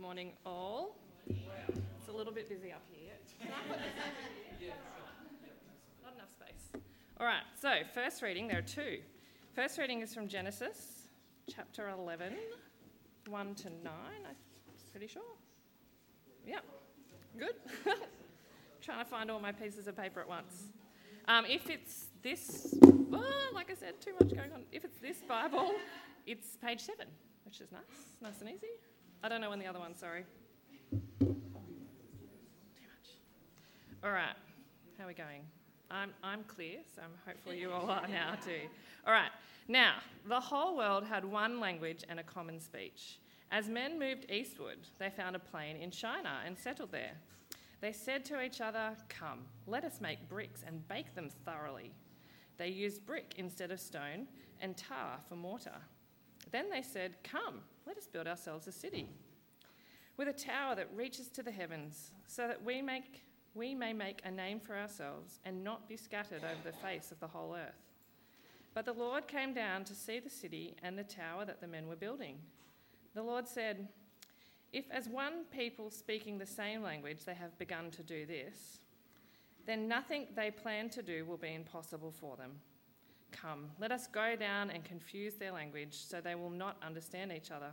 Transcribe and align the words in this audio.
Good 0.00 0.06
morning, 0.06 0.32
all. 0.46 0.96
It's 1.28 2.08
a 2.08 2.10
little 2.10 2.32
bit 2.32 2.48
busy 2.48 2.72
up 2.72 2.80
here. 2.90 3.12
Not 6.02 6.14
enough 6.14 6.30
space. 6.30 6.82
All 7.20 7.26
right, 7.26 7.42
so 7.60 7.68
first 7.92 8.22
reading, 8.22 8.48
there 8.48 8.60
are 8.60 8.62
two. 8.62 9.00
First 9.54 9.76
reading 9.76 10.00
is 10.00 10.14
from 10.14 10.26
Genesis 10.26 11.02
chapter 11.54 11.90
11, 11.90 12.32
1 13.26 13.54
to 13.56 13.64
9, 13.68 13.74
I'm 13.84 14.34
pretty 14.90 15.06
sure. 15.06 15.20
Yep, 16.46 16.64
good. 17.38 17.56
Trying 18.80 19.04
to 19.04 19.10
find 19.10 19.30
all 19.30 19.38
my 19.38 19.52
pieces 19.52 19.86
of 19.86 19.98
paper 19.98 20.20
at 20.20 20.28
once. 20.30 20.68
Um, 21.28 21.44
if 21.44 21.68
it's 21.68 22.06
this, 22.22 22.74
oh, 23.12 23.50
like 23.52 23.70
I 23.70 23.74
said, 23.74 24.00
too 24.00 24.14
much 24.18 24.34
going 24.34 24.50
on. 24.50 24.62
If 24.72 24.86
it's 24.86 24.98
this 24.98 25.18
Bible, 25.28 25.72
it's 26.26 26.56
page 26.56 26.80
7, 26.80 27.06
which 27.44 27.60
is 27.60 27.70
nice, 27.70 27.82
nice 28.22 28.40
and 28.40 28.48
easy. 28.48 28.68
I 29.22 29.28
don't 29.28 29.40
know 29.40 29.50
when 29.50 29.58
the 29.58 29.66
other 29.66 29.78
one, 29.78 29.94
sorry. 29.94 30.24
Too 30.90 30.96
much. 31.20 33.10
All 34.02 34.10
right, 34.10 34.34
how 34.98 35.04
are 35.04 35.08
we 35.08 35.14
going? 35.14 35.42
I'm, 35.90 36.10
I'm 36.22 36.44
clear, 36.44 36.78
so 36.94 37.02
hopefully 37.26 37.60
you 37.60 37.70
all 37.70 37.90
are 37.90 38.08
now 38.08 38.34
too. 38.44 38.68
All 39.06 39.12
right, 39.12 39.30
now, 39.68 39.96
the 40.26 40.40
whole 40.40 40.76
world 40.76 41.04
had 41.04 41.24
one 41.24 41.60
language 41.60 42.04
and 42.08 42.18
a 42.18 42.22
common 42.22 42.60
speech. 42.60 43.18
As 43.50 43.68
men 43.68 43.98
moved 43.98 44.30
eastward, 44.30 44.78
they 44.98 45.10
found 45.10 45.36
a 45.36 45.40
plain 45.40 45.76
in 45.76 45.90
Shinar 45.90 46.42
and 46.46 46.56
settled 46.56 46.92
there. 46.92 47.12
They 47.80 47.92
said 47.92 48.24
to 48.26 48.40
each 48.40 48.60
other, 48.60 48.96
Come, 49.08 49.40
let 49.66 49.84
us 49.84 50.00
make 50.00 50.28
bricks 50.28 50.62
and 50.66 50.86
bake 50.88 51.14
them 51.14 51.28
thoroughly. 51.44 51.92
They 52.58 52.68
used 52.68 53.06
brick 53.06 53.34
instead 53.38 53.70
of 53.70 53.80
stone 53.80 54.28
and 54.60 54.76
tar 54.76 55.18
for 55.28 55.34
mortar. 55.34 55.80
Then 56.52 56.70
they 56.70 56.82
said, 56.82 57.16
Come, 57.24 57.60
let 57.90 57.98
us 57.98 58.06
build 58.06 58.28
ourselves 58.28 58.68
a 58.68 58.72
city 58.72 59.08
with 60.16 60.28
a 60.28 60.32
tower 60.32 60.76
that 60.76 60.86
reaches 60.94 61.26
to 61.26 61.42
the 61.42 61.50
heavens, 61.50 62.12
so 62.28 62.46
that 62.46 62.64
we, 62.64 62.80
make, 62.80 63.24
we 63.52 63.74
may 63.74 63.92
make 63.92 64.22
a 64.24 64.30
name 64.30 64.60
for 64.60 64.76
ourselves 64.76 65.40
and 65.44 65.64
not 65.64 65.88
be 65.88 65.96
scattered 65.96 66.44
over 66.44 66.62
the 66.64 66.76
face 66.76 67.10
of 67.10 67.18
the 67.18 67.26
whole 67.26 67.52
earth. 67.52 67.88
But 68.74 68.84
the 68.84 68.92
Lord 68.92 69.26
came 69.26 69.52
down 69.52 69.82
to 69.86 69.94
see 69.96 70.20
the 70.20 70.30
city 70.30 70.76
and 70.84 70.96
the 70.96 71.02
tower 71.02 71.44
that 71.44 71.60
the 71.60 71.66
men 71.66 71.88
were 71.88 71.96
building. 71.96 72.36
The 73.16 73.24
Lord 73.24 73.48
said, 73.48 73.88
If 74.72 74.88
as 74.92 75.08
one 75.08 75.46
people 75.50 75.90
speaking 75.90 76.38
the 76.38 76.46
same 76.46 76.84
language 76.84 77.24
they 77.24 77.34
have 77.34 77.58
begun 77.58 77.90
to 77.90 78.04
do 78.04 78.24
this, 78.24 78.78
then 79.66 79.88
nothing 79.88 80.28
they 80.36 80.52
plan 80.52 80.90
to 80.90 81.02
do 81.02 81.24
will 81.24 81.38
be 81.38 81.56
impossible 81.56 82.12
for 82.12 82.36
them. 82.36 82.52
Come, 83.32 83.70
let 83.78 83.92
us 83.92 84.06
go 84.06 84.36
down 84.36 84.70
and 84.70 84.84
confuse 84.84 85.34
their 85.34 85.52
language 85.52 85.94
so 85.94 86.20
they 86.20 86.34
will 86.34 86.50
not 86.50 86.76
understand 86.84 87.32
each 87.32 87.50
other. 87.50 87.70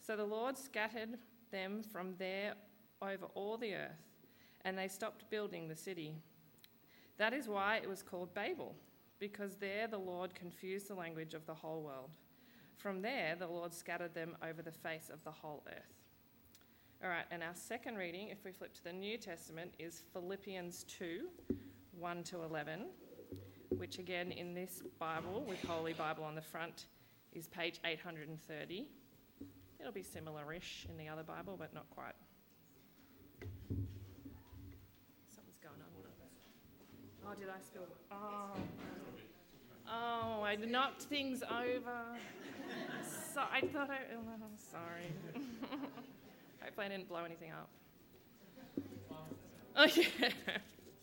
So 0.00 0.16
the 0.16 0.24
Lord 0.24 0.56
scattered 0.56 1.18
them 1.50 1.82
from 1.82 2.14
there 2.18 2.54
over 3.02 3.26
all 3.34 3.56
the 3.56 3.74
earth, 3.74 4.02
and 4.64 4.76
they 4.76 4.88
stopped 4.88 5.30
building 5.30 5.68
the 5.68 5.76
city. 5.76 6.14
That 7.16 7.32
is 7.32 7.48
why 7.48 7.78
it 7.78 7.88
was 7.88 8.02
called 8.02 8.32
Babel, 8.34 8.74
because 9.18 9.56
there 9.56 9.86
the 9.86 9.98
Lord 9.98 10.34
confused 10.34 10.88
the 10.88 10.94
language 10.94 11.34
of 11.34 11.46
the 11.46 11.54
whole 11.54 11.82
world. 11.82 12.10
From 12.76 13.02
there, 13.02 13.34
the 13.36 13.46
Lord 13.46 13.74
scattered 13.74 14.14
them 14.14 14.36
over 14.48 14.62
the 14.62 14.72
face 14.72 15.10
of 15.12 15.22
the 15.24 15.32
whole 15.32 15.64
earth. 15.68 15.98
All 17.02 17.10
right, 17.10 17.26
and 17.30 17.42
our 17.42 17.54
second 17.54 17.96
reading, 17.96 18.28
if 18.28 18.44
we 18.44 18.52
flip 18.52 18.74
to 18.74 18.84
the 18.84 18.92
New 18.92 19.18
Testament, 19.18 19.74
is 19.78 20.02
Philippians 20.12 20.84
2 20.84 21.28
1 21.98 22.22
to 22.22 22.42
11 22.42 22.86
which 23.78 23.98
again 23.98 24.32
in 24.32 24.54
this 24.54 24.82
Bible, 24.98 25.44
with 25.46 25.62
Holy 25.64 25.92
Bible 25.92 26.24
on 26.24 26.34
the 26.34 26.42
front, 26.42 26.86
is 27.32 27.46
page 27.48 27.78
830. 27.84 28.88
It'll 29.80 29.92
be 29.92 30.02
similar 30.02 30.52
ish 30.52 30.86
in 30.90 30.96
the 30.96 31.08
other 31.08 31.22
Bible, 31.22 31.56
but 31.58 31.72
not 31.72 31.88
quite. 31.90 32.14
Something's 35.34 35.58
going 35.62 35.76
on. 35.80 35.88
Oh, 37.26 37.34
did 37.38 37.48
I 37.48 37.60
spill? 37.64 37.82
Oh. 38.10 38.50
Oh, 39.90 40.42
I 40.42 40.56
knocked 40.56 41.02
things 41.02 41.42
over. 41.42 42.18
So 43.34 43.40
I 43.40 43.60
thought 43.60 43.90
I. 43.90 43.98
Oh, 44.14 44.20
sorry. 44.70 45.12
Hopefully, 46.60 46.86
I 46.86 46.88
didn't 46.88 47.08
blow 47.08 47.24
anything 47.24 47.52
up. 47.52 47.68
Oh, 49.76 49.84
yeah. 49.94 50.30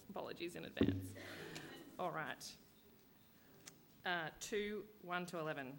Apologies 0.09 0.55
in 0.55 0.65
advance. 0.65 1.07
All 1.97 2.11
right. 2.11 2.45
Uh, 4.05 4.29
2 4.39 4.83
1 5.01 5.25
to 5.25 5.39
11. 5.39 5.73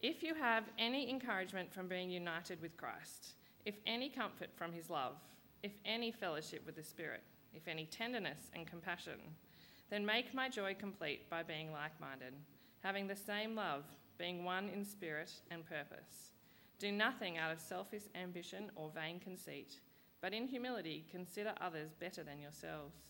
If 0.00 0.22
you 0.22 0.34
have 0.34 0.64
any 0.78 1.10
encouragement 1.10 1.70
from 1.70 1.88
being 1.88 2.08
united 2.08 2.58
with 2.62 2.74
Christ, 2.78 3.34
if 3.66 3.74
any 3.86 4.08
comfort 4.08 4.48
from 4.56 4.72
his 4.72 4.88
love, 4.88 5.16
if 5.62 5.72
any 5.84 6.10
fellowship 6.10 6.64
with 6.64 6.76
the 6.76 6.82
Spirit, 6.82 7.22
if 7.52 7.68
any 7.68 7.84
tenderness 7.84 8.50
and 8.54 8.66
compassion, 8.66 9.20
then 9.90 10.06
make 10.06 10.32
my 10.32 10.48
joy 10.48 10.74
complete 10.74 11.28
by 11.28 11.42
being 11.42 11.70
like 11.70 12.00
minded, 12.00 12.32
having 12.82 13.06
the 13.06 13.16
same 13.16 13.54
love, 13.54 13.84
being 14.16 14.42
one 14.42 14.70
in 14.70 14.82
spirit 14.82 15.32
and 15.50 15.66
purpose. 15.66 16.30
Do 16.78 16.90
nothing 16.90 17.36
out 17.36 17.52
of 17.52 17.60
selfish 17.60 18.04
ambition 18.14 18.70
or 18.74 18.90
vain 18.94 19.20
conceit, 19.20 19.80
but 20.22 20.32
in 20.32 20.46
humility 20.46 21.04
consider 21.10 21.52
others 21.60 21.90
better 22.00 22.22
than 22.22 22.40
yourselves. 22.40 23.09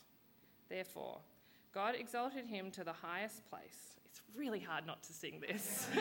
Therefore, 0.71 1.19
God 1.73 1.95
exalted 1.99 2.45
him 2.45 2.71
to 2.71 2.85
the 2.85 2.93
highest 2.93 3.47
place. 3.49 3.97
It's 4.05 4.21
really 4.33 4.61
hard 4.61 4.87
not 4.87 5.03
to 5.03 5.13
sing 5.13 5.43
this. 5.45 5.85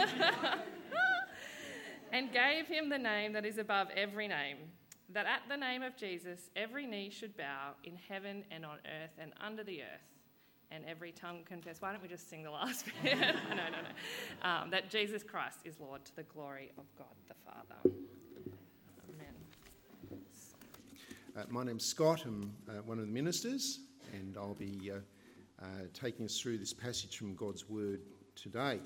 and 2.13 2.33
gave 2.33 2.69
him 2.69 2.89
the 2.89 2.99
name 2.99 3.33
that 3.33 3.45
is 3.45 3.59
above 3.59 3.89
every 3.97 4.29
name, 4.29 4.59
that 5.13 5.27
at 5.27 5.43
the 5.49 5.57
name 5.57 5.83
of 5.83 5.97
Jesus 5.97 6.51
every 6.55 6.87
knee 6.87 7.11
should 7.11 7.37
bow 7.37 7.73
in 7.83 7.99
heaven 8.09 8.45
and 8.53 8.65
on 8.65 8.79
earth 8.87 9.11
and 9.19 9.33
under 9.45 9.65
the 9.65 9.83
earth, 9.83 10.07
and 10.71 10.85
every 10.87 11.11
tongue 11.11 11.41
confess. 11.45 11.83
Why 11.83 11.91
don't 11.91 12.01
we 12.01 12.07
just 12.07 12.31
sing 12.31 12.45
the 12.45 12.53
last 12.53 12.85
bit? 13.03 13.19
no, 13.19 13.57
no, 13.57 13.57
no. 13.57 13.89
Um, 14.49 14.71
that 14.71 14.89
Jesus 14.89 15.25
Christ 15.25 15.59
is 15.65 15.81
Lord 15.81 16.05
to 16.05 16.15
the 16.15 16.23
glory 16.23 16.71
of 16.79 16.85
God 16.97 17.09
the 17.27 17.35
Father. 17.45 17.97
Amen. 19.09 19.35
Uh, 21.37 21.43
my 21.49 21.65
name's 21.65 21.85
Scott. 21.85 22.23
I'm 22.25 22.55
uh, 22.69 22.75
one 22.83 23.01
of 23.01 23.07
the 23.07 23.13
ministers 23.13 23.81
and 24.13 24.37
I'll 24.37 24.55
be 24.55 24.91
uh, 24.93 24.99
uh, 25.63 25.67
taking 25.93 26.25
us 26.25 26.39
through 26.39 26.59
this 26.59 26.73
passage 26.73 27.17
from 27.17 27.35
God's 27.35 27.69
Word 27.69 28.01
today. 28.35 28.81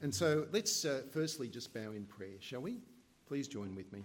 And 0.00 0.14
so 0.14 0.46
let's 0.52 0.84
uh, 0.84 1.02
firstly 1.12 1.48
just 1.48 1.72
bow 1.72 1.92
in 1.92 2.04
prayer, 2.04 2.36
shall 2.40 2.60
we? 2.60 2.78
Please 3.26 3.48
join 3.48 3.74
with 3.74 3.92
me. 3.92 4.04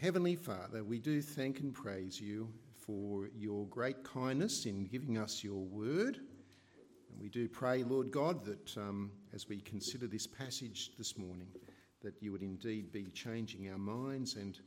Heavenly 0.00 0.36
Father, 0.36 0.82
we 0.84 0.98
do 0.98 1.22
thank 1.22 1.60
and 1.60 1.72
praise 1.72 2.20
you 2.20 2.48
for 2.86 3.28
your 3.36 3.66
great 3.66 4.04
kindness 4.04 4.66
in 4.66 4.86
giving 4.86 5.18
us 5.18 5.42
your 5.42 5.64
word. 5.64 6.18
And 7.10 7.20
we 7.20 7.28
do 7.28 7.48
pray, 7.48 7.82
Lord 7.82 8.10
God, 8.10 8.44
that 8.44 8.76
um, 8.76 9.10
as 9.34 9.48
we 9.48 9.60
consider 9.60 10.06
this 10.06 10.26
passage 10.26 10.92
this 10.96 11.16
morning, 11.16 11.48
that 12.02 12.14
you 12.20 12.32
would 12.32 12.42
indeed 12.42 12.92
be 12.92 13.06
changing 13.14 13.70
our 13.70 13.78
minds 13.78 14.36
and 14.36 14.60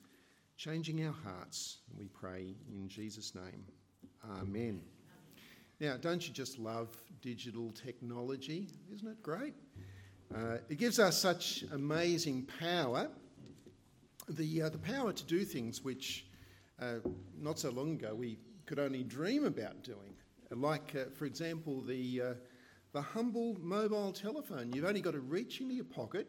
changing 0.58 1.06
our 1.06 1.16
hearts. 1.24 1.80
We 1.98 2.08
pray 2.08 2.56
in 2.72 2.88
Jesus' 2.88 3.34
name. 3.36 3.64
Amen. 4.24 4.82
Now, 5.80 5.98
don't 5.98 6.28
you 6.28 6.34
just 6.34 6.60
love 6.60 6.90
digital 7.22 7.72
technology? 7.72 8.68
Isn't 8.94 9.08
it 9.08 9.24
great? 9.24 9.54
Uh, 10.36 10.58
it 10.70 10.78
gives 10.78 11.00
us 11.00 11.18
such 11.18 11.64
amazing 11.72 12.48
power 12.60 13.10
the, 14.30 14.62
uh, 14.62 14.70
the 14.70 14.78
power 14.78 15.12
to 15.12 15.24
do 15.26 15.44
things 15.44 15.84
which 15.84 16.26
uh, 16.80 16.96
not 17.40 17.60
so 17.60 17.72
long 17.72 17.94
ago 17.94 18.14
we 18.14 18.38
could 18.66 18.80
only 18.80 19.04
dream 19.04 19.46
about 19.46 19.84
doing. 19.84 20.14
Like, 20.52 20.96
uh, 20.96 21.10
for 21.14 21.26
example, 21.26 21.82
the, 21.82 22.22
uh, 22.22 22.34
the 22.94 23.02
humble 23.02 23.58
mobile 23.60 24.12
telephone. 24.12 24.72
You've 24.74 24.86
only 24.86 25.02
got 25.02 25.14
to 25.14 25.20
reach 25.20 25.62
into 25.62 25.74
your 25.74 25.86
pocket 25.86 26.28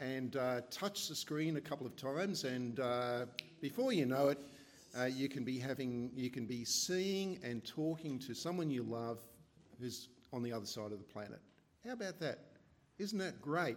and 0.00 0.36
uh, 0.36 0.60
touch 0.70 1.08
the 1.08 1.14
screen 1.14 1.56
a 1.56 1.60
couple 1.60 1.86
of 1.86 1.96
times, 1.96 2.44
and 2.44 2.80
before 3.60 3.92
you 3.92 4.06
know 4.06 4.28
it, 4.28 4.40
uh, 4.98 5.04
you 5.04 5.28
can 5.28 5.44
be 5.44 5.58
having, 5.58 6.10
you 6.14 6.30
can 6.30 6.46
be 6.46 6.64
seeing 6.64 7.38
and 7.42 7.64
talking 7.64 8.18
to 8.20 8.34
someone 8.34 8.70
you 8.70 8.82
love 8.82 9.18
who's 9.80 10.08
on 10.32 10.42
the 10.42 10.52
other 10.52 10.66
side 10.66 10.92
of 10.92 10.98
the 10.98 11.12
planet. 11.12 11.40
How 11.86 11.92
about 11.92 12.20
that? 12.20 12.38
Isn't 12.98 13.18
that 13.18 13.40
great? 13.40 13.76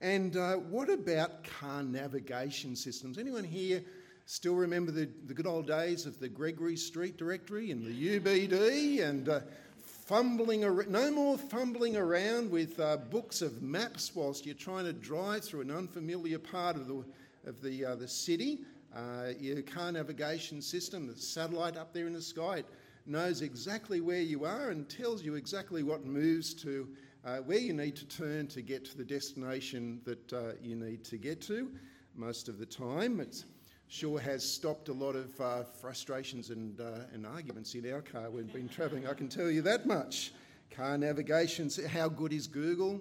And 0.00 0.36
uh, 0.36 0.54
what 0.56 0.88
about 0.88 1.44
car 1.44 1.82
navigation 1.82 2.74
systems? 2.74 3.18
Anyone 3.18 3.44
here 3.44 3.82
still 4.26 4.54
remember 4.54 4.92
the, 4.92 5.08
the 5.26 5.34
good 5.34 5.46
old 5.46 5.66
days 5.66 6.06
of 6.06 6.18
the 6.20 6.28
Gregory 6.28 6.76
Street 6.76 7.16
Directory 7.16 7.70
and 7.70 7.84
the 7.84 8.20
UBD 8.20 9.02
and 9.02 9.28
uh, 9.28 9.40
fumbling 9.82 10.64
ar- 10.64 10.86
no 10.88 11.10
more 11.10 11.36
fumbling 11.36 11.96
around 11.96 12.50
with 12.50 12.78
uh, 12.80 12.96
books 12.96 13.42
of 13.42 13.62
maps 13.62 14.12
whilst 14.14 14.46
you're 14.46 14.54
trying 14.54 14.84
to 14.84 14.92
drive 14.92 15.44
through 15.44 15.60
an 15.60 15.70
unfamiliar 15.70 16.38
part 16.38 16.76
of 16.76 16.86
the, 16.86 17.04
of 17.46 17.60
the, 17.60 17.84
uh, 17.84 17.94
the 17.94 18.08
city. 18.08 18.60
Uh, 18.94 19.32
your 19.38 19.62
car 19.62 19.92
navigation 19.92 20.60
system, 20.60 21.06
the 21.06 21.16
satellite 21.16 21.76
up 21.76 21.92
there 21.92 22.06
in 22.06 22.12
the 22.12 22.22
sky, 22.22 22.58
it 22.58 22.66
knows 23.06 23.42
exactly 23.42 24.00
where 24.00 24.20
you 24.20 24.44
are 24.44 24.70
and 24.70 24.88
tells 24.88 25.22
you 25.22 25.34
exactly 25.34 25.82
what 25.82 26.04
moves 26.04 26.54
to 26.54 26.88
uh, 27.24 27.38
where 27.38 27.58
you 27.58 27.72
need 27.72 27.96
to 27.96 28.06
turn 28.06 28.46
to 28.48 28.62
get 28.62 28.84
to 28.84 28.96
the 28.96 29.04
destination 29.04 30.00
that 30.04 30.32
uh, 30.32 30.52
you 30.62 30.74
need 30.74 31.04
to 31.04 31.18
get 31.18 31.40
to. 31.42 31.70
Most 32.14 32.48
of 32.48 32.58
the 32.58 32.66
time, 32.66 33.20
it 33.20 33.44
sure 33.88 34.18
has 34.18 34.48
stopped 34.48 34.88
a 34.88 34.92
lot 34.92 35.16
of 35.16 35.38
uh, 35.40 35.62
frustrations 35.64 36.50
and, 36.50 36.80
uh, 36.80 37.00
and 37.12 37.26
arguments 37.26 37.74
in 37.74 37.92
our 37.92 38.00
car 38.00 38.30
when 38.30 38.46
we've 38.46 38.52
been 38.52 38.68
travelling, 38.68 39.06
I 39.06 39.14
can 39.14 39.28
tell 39.28 39.50
you 39.50 39.62
that 39.62 39.86
much. 39.86 40.32
Car 40.70 40.96
navigation, 40.96 41.68
how 41.88 42.08
good 42.08 42.32
is 42.32 42.46
Google? 42.46 43.00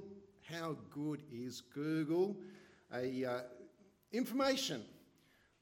How 0.51 0.75
good 0.89 1.21
is 1.31 1.61
Google? 1.61 2.35
A, 2.93 3.23
uh, 3.23 3.39
information 4.11 4.83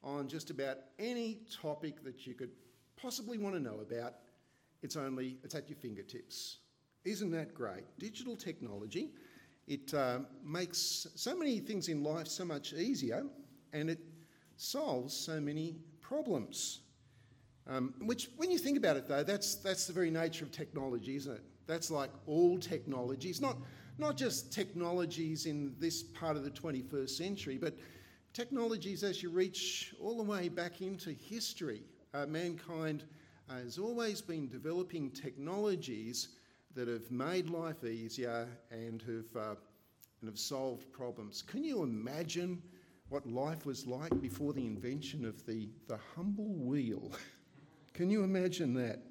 on 0.07 0.27
just 0.27 0.49
about 0.49 0.77
any 0.97 1.41
topic 1.61 2.03
that 2.03 2.25
you 2.25 2.33
could 2.33 2.51
possibly 2.95 3.37
want 3.37 3.55
to 3.55 3.61
know 3.61 3.79
about, 3.81 4.15
it's 4.81 4.95
only 4.95 5.37
it's 5.43 5.53
at 5.53 5.67
your 5.69 5.77
fingertips. 5.77 6.59
Isn't 7.03 7.31
that 7.31 7.53
great? 7.53 7.83
Digital 7.99 8.35
technology, 8.35 9.11
it 9.67 9.93
uh, 9.93 10.19
makes 10.43 11.07
so 11.15 11.35
many 11.35 11.59
things 11.59 11.89
in 11.89 12.03
life 12.03 12.27
so 12.27 12.45
much 12.45 12.73
easier 12.73 13.25
and 13.73 13.89
it 13.89 13.99
solves 14.55 15.13
so 15.13 15.39
many 15.39 15.75
problems. 16.01 16.79
Um, 17.69 17.93
which, 17.99 18.29
when 18.37 18.49
you 18.49 18.57
think 18.57 18.77
about 18.77 18.95
it, 18.95 19.09
though, 19.09 19.23
that's, 19.23 19.55
that's 19.55 19.87
the 19.87 19.93
very 19.93 20.09
nature 20.09 20.45
of 20.45 20.51
technology, 20.51 21.17
isn't 21.17 21.33
it? 21.33 21.43
That's 21.67 21.91
like 21.91 22.11
all 22.25 22.57
technologies, 22.57 23.41
not, 23.41 23.57
not 23.97 24.15
just 24.15 24.53
technologies 24.53 25.45
in 25.45 25.75
this 25.77 26.01
part 26.01 26.37
of 26.37 26.45
the 26.45 26.51
21st 26.51 27.09
century, 27.09 27.57
but 27.57 27.75
technologies 28.33 29.03
as 29.03 29.21
you 29.23 29.29
reach 29.29 29.93
all 30.01 30.17
the 30.17 30.23
way 30.23 30.49
back 30.49 30.81
into 30.81 31.11
history. 31.11 31.83
Uh, 32.13 32.25
mankind 32.25 33.03
has 33.49 33.77
always 33.77 34.21
been 34.21 34.47
developing 34.47 35.09
technologies 35.11 36.29
that 36.75 36.87
have 36.87 37.09
made 37.09 37.49
life 37.49 37.83
easier 37.83 38.47
and 38.71 39.01
have, 39.03 39.35
uh, 39.35 39.55
and 40.21 40.29
have 40.29 40.37
solved 40.37 40.91
problems. 40.91 41.41
Can 41.41 41.63
you 41.63 41.83
imagine 41.83 42.61
what 43.09 43.25
life 43.25 43.65
was 43.65 43.87
like 43.87 44.19
before 44.21 44.53
the 44.53 44.65
invention 44.65 45.25
of 45.25 45.45
the, 45.45 45.69
the 45.87 45.97
humble 46.15 46.53
wheel? 46.53 47.11
Can 47.93 48.09
you 48.09 48.23
imagine 48.23 48.73
that? 48.75 49.01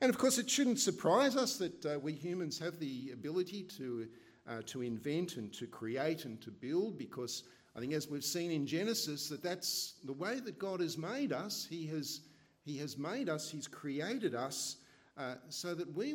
And 0.00 0.10
of 0.10 0.18
course, 0.18 0.38
it 0.38 0.50
shouldn't 0.50 0.80
surprise 0.80 1.36
us 1.36 1.56
that 1.58 1.86
uh, 1.86 1.98
we 1.98 2.12
humans 2.12 2.58
have 2.58 2.78
the 2.78 3.10
ability 3.12 3.62
to, 3.78 4.08
uh, 4.48 4.62
to 4.66 4.82
invent 4.82 5.36
and 5.36 5.52
to 5.54 5.66
create 5.66 6.24
and 6.24 6.40
to 6.42 6.50
build 6.50 6.98
because 6.98 7.44
I 7.76 7.80
think, 7.80 7.92
as 7.92 8.08
we've 8.08 8.24
seen 8.24 8.50
in 8.50 8.66
Genesis, 8.66 9.28
that 9.28 9.42
that's 9.42 9.94
the 10.04 10.12
way 10.12 10.40
that 10.40 10.58
God 10.58 10.80
has 10.80 10.96
made 10.96 11.32
us. 11.32 11.66
He 11.68 11.86
has, 11.88 12.22
he 12.64 12.78
has 12.78 12.96
made 12.96 13.28
us, 13.28 13.50
He's 13.50 13.68
created 13.68 14.34
us 14.34 14.76
uh, 15.18 15.34
so 15.50 15.74
that 15.74 15.94
we 15.94 16.14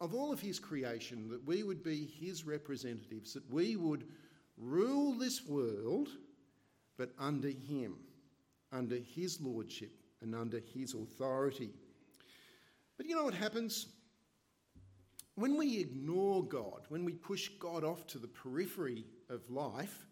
of 0.00 0.14
all 0.14 0.32
of 0.32 0.40
his 0.40 0.58
creation, 0.58 1.28
that 1.30 1.46
we 1.46 1.62
would 1.62 1.82
be 1.82 2.06
his 2.06 2.44
representatives, 2.44 3.32
that 3.34 3.50
we 3.50 3.76
would 3.76 4.04
rule 4.58 5.12
this 5.12 5.46
world, 5.46 6.08
but 6.98 7.10
under 7.18 7.48
him, 7.48 7.96
under 8.72 8.96
his 8.96 9.40
lordship, 9.40 9.92
and 10.20 10.34
under 10.34 10.60
his 10.74 10.94
authority. 10.94 11.70
But 12.96 13.06
you 13.06 13.16
know 13.16 13.24
what 13.24 13.34
happens? 13.34 13.86
When 15.36 15.56
we 15.56 15.78
ignore 15.78 16.44
God, 16.44 16.82
when 16.90 17.04
we 17.04 17.12
push 17.12 17.48
God 17.58 17.82
off 17.82 18.06
to 18.08 18.18
the 18.18 18.28
periphery 18.28 19.06
of 19.30 19.48
life, 19.48 20.06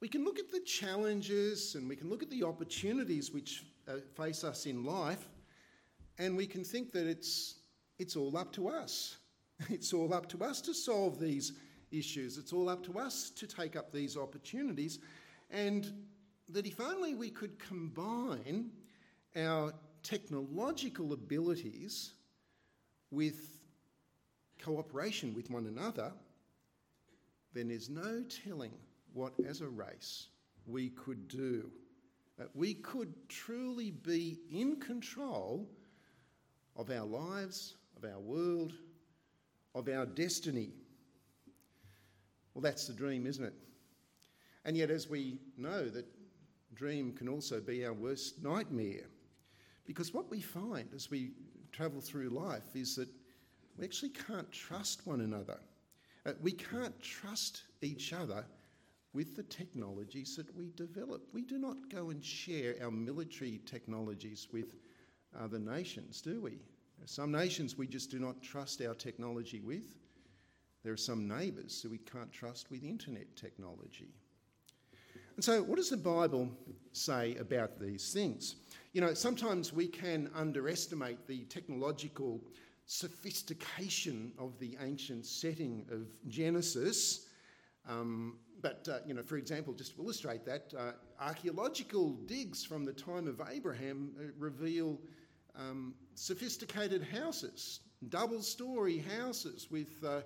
we 0.00 0.08
can 0.08 0.24
look 0.24 0.38
at 0.38 0.50
the 0.50 0.60
challenges 0.60 1.74
and 1.74 1.88
we 1.88 1.96
can 1.96 2.10
look 2.10 2.22
at 2.22 2.30
the 2.30 2.42
opportunities 2.42 3.30
which 3.30 3.64
uh, 3.88 3.96
face 4.16 4.44
us 4.44 4.66
in 4.66 4.84
life, 4.84 5.28
and 6.18 6.36
we 6.36 6.46
can 6.46 6.64
think 6.64 6.92
that 6.92 7.06
it's 7.06 7.56
it's 7.98 8.16
all 8.16 8.36
up 8.36 8.52
to 8.52 8.68
us. 8.68 9.16
It's 9.70 9.92
all 9.92 10.12
up 10.12 10.28
to 10.30 10.42
us 10.42 10.60
to 10.62 10.74
solve 10.74 11.20
these 11.20 11.52
issues. 11.92 12.38
It's 12.38 12.52
all 12.52 12.68
up 12.68 12.82
to 12.86 12.98
us 12.98 13.30
to 13.30 13.46
take 13.46 13.76
up 13.76 13.92
these 13.92 14.16
opportunities. 14.16 14.98
And 15.48 15.92
that 16.48 16.66
if 16.66 16.80
only 16.80 17.14
we 17.14 17.30
could 17.30 17.58
combine 17.58 18.70
our 19.36 19.72
technological 20.02 21.12
abilities 21.12 22.14
with 23.10 23.60
cooperation 24.62 25.34
with 25.34 25.50
one 25.50 25.66
another, 25.66 26.12
then 27.52 27.68
there's 27.68 27.88
no 27.88 28.24
telling 28.44 28.72
what, 29.14 29.32
as 29.48 29.60
a 29.60 29.68
race, 29.68 30.28
we 30.66 30.90
could 30.90 31.28
do. 31.28 31.70
That 32.36 32.48
we 32.54 32.74
could 32.74 33.14
truly 33.28 33.92
be 33.92 34.40
in 34.50 34.76
control 34.80 35.68
of 36.76 36.90
our 36.90 37.06
lives, 37.06 37.76
of 37.96 38.04
our 38.04 38.18
world, 38.18 38.72
of 39.74 39.88
our 39.88 40.04
destiny. 40.04 40.70
Well, 42.52 42.62
that's 42.62 42.86
the 42.86 42.92
dream, 42.92 43.26
isn't 43.26 43.44
it? 43.44 43.54
And 44.64 44.76
yet, 44.76 44.90
as 44.90 45.08
we 45.08 45.38
know, 45.56 45.88
that 45.88 46.06
dream 46.74 47.12
can 47.12 47.28
also 47.28 47.60
be 47.60 47.86
our 47.86 47.92
worst 47.92 48.42
nightmare. 48.42 49.06
Because 49.86 50.12
what 50.12 50.30
we 50.30 50.40
find 50.40 50.88
as 50.94 51.10
we 51.10 51.32
travel 51.70 52.00
through 52.00 52.30
life 52.30 52.74
is 52.74 52.96
that 52.96 53.08
we 53.76 53.84
actually 53.84 54.10
can't 54.10 54.50
trust 54.50 55.06
one 55.06 55.20
another. 55.20 55.58
Uh, 56.26 56.32
we 56.40 56.52
can't 56.52 56.98
trust 57.02 57.62
each 57.82 58.12
other 58.12 58.44
with 59.14 59.36
the 59.36 59.44
technologies 59.44 60.36
that 60.36 60.54
we 60.56 60.72
develop. 60.76 61.22
We 61.32 61.42
do 61.42 61.58
not 61.58 61.88
go 61.88 62.10
and 62.10 62.22
share 62.22 62.74
our 62.82 62.90
military 62.90 63.60
technologies 63.64 64.48
with 64.52 64.74
other 65.38 65.58
nations, 65.58 66.20
do 66.20 66.40
we? 66.40 66.58
Some 67.06 67.30
nations 67.30 67.76
we 67.76 67.86
just 67.86 68.10
do 68.10 68.18
not 68.18 68.42
trust 68.42 68.82
our 68.82 68.94
technology 68.94 69.60
with. 69.60 69.84
There 70.82 70.92
are 70.92 70.98
some 70.98 71.28
neighbours 71.28 71.80
who 71.82 71.90
we 71.90 71.98
can't 71.98 72.32
trust 72.32 72.70
with 72.70 72.82
internet 72.82 73.36
technology. 73.36 74.14
And 75.36 75.44
so, 75.44 75.62
what 75.62 75.76
does 75.76 75.90
the 75.90 75.96
Bible 75.96 76.48
say 76.92 77.36
about 77.36 77.80
these 77.80 78.12
things? 78.12 78.56
You 78.92 79.00
know, 79.00 79.14
sometimes 79.14 79.72
we 79.72 79.86
can 79.86 80.30
underestimate 80.34 81.26
the 81.26 81.44
technological 81.44 82.40
sophistication 82.86 84.32
of 84.38 84.58
the 84.58 84.76
ancient 84.80 85.26
setting 85.26 85.84
of 85.90 86.06
Genesis. 86.28 87.23
Um, 87.88 88.38
but, 88.60 88.88
uh, 88.90 88.98
you 89.06 89.12
know, 89.12 89.22
for 89.22 89.36
example, 89.36 89.74
just 89.74 89.94
to 89.96 90.02
illustrate 90.02 90.44
that, 90.46 90.72
uh, 90.78 90.92
archaeological 91.20 92.14
digs 92.26 92.64
from 92.64 92.84
the 92.84 92.92
time 92.92 93.28
of 93.28 93.42
Abraham 93.50 94.12
uh, 94.18 94.32
reveal 94.38 94.98
um, 95.54 95.94
sophisticated 96.14 97.02
houses, 97.02 97.80
double 98.08 98.42
story 98.42 99.04
houses 99.18 99.68
with, 99.70 100.02
uh, 100.02 100.22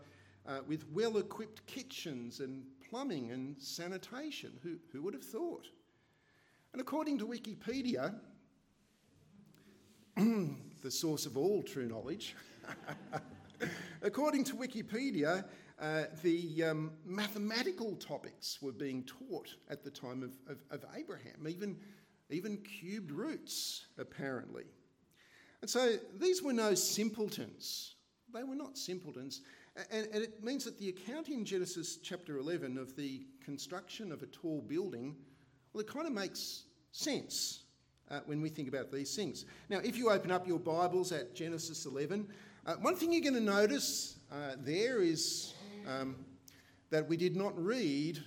uh, 0.46 0.60
with 0.68 0.88
well 0.92 1.18
equipped 1.18 1.66
kitchens 1.66 2.40
and 2.40 2.62
plumbing 2.88 3.32
and 3.32 3.60
sanitation. 3.60 4.52
Who, 4.62 4.76
who 4.92 5.02
would 5.02 5.14
have 5.14 5.24
thought? 5.24 5.66
And 6.72 6.80
according 6.80 7.18
to 7.18 7.26
Wikipedia, 7.26 8.14
the 10.16 10.90
source 10.90 11.26
of 11.26 11.36
all 11.36 11.62
true 11.62 11.88
knowledge, 11.88 12.36
according 14.02 14.44
to 14.44 14.54
Wikipedia, 14.54 15.44
uh, 15.80 16.04
the 16.23 16.64
um, 16.64 16.92
mathematical 17.04 17.94
topics 17.97 18.61
were 18.61 18.73
being 18.73 19.04
taught 19.04 19.54
at 19.70 19.85
the 19.85 19.90
time 19.90 20.23
of, 20.23 20.32
of, 20.50 20.58
of 20.70 20.85
Abraham, 20.97 21.47
even, 21.49 21.76
even 22.30 22.58
cubed 22.58 23.11
roots, 23.11 23.87
apparently. 23.97 24.64
And 25.61 25.70
so 25.70 25.97
these 26.18 26.42
were 26.42 26.52
no 26.52 26.75
simpletons. 26.75 27.94
They 28.32 28.42
were 28.42 28.56
not 28.56 28.76
simpletons. 28.76 29.42
And, 29.90 30.08
and, 30.12 30.23
it 30.25 30.42
means 30.42 30.64
that 30.64 30.78
the 30.78 30.88
account 30.88 31.28
in 31.28 31.44
Genesis 31.44 31.99
chapter 32.02 32.38
11 32.38 32.76
of 32.76 32.97
the 32.97 33.26
construction 33.44 34.11
of 34.11 34.23
a 34.23 34.26
tall 34.26 34.61
building, 34.61 35.14
well, 35.73 35.80
it 35.80 35.87
kind 35.87 36.06
of 36.06 36.12
makes 36.12 36.64
sense 36.90 37.61
uh, 38.11 38.20
when 38.26 38.40
we 38.40 38.49
think 38.49 38.68
about 38.68 38.90
these 38.90 39.14
things. 39.14 39.44
Now, 39.68 39.78
if 39.78 39.97
you 39.97 40.11
open 40.11 40.32
up 40.32 40.49
your 40.49 40.58
Bibles 40.58 41.12
at 41.12 41.35
Genesis 41.35 41.87
11, 41.87 42.26
uh, 42.66 42.75
one 42.80 42.97
thing 42.97 43.12
you're 43.12 43.23
going 43.23 43.35
to 43.35 43.40
notice 43.40 44.16
uh, 44.32 44.56
there 44.58 45.00
is 45.00 45.54
um, 45.88 46.16
that 46.90 47.09
we 47.09 47.16
did 47.16 47.37
not 47.37 47.57
read, 47.62 48.23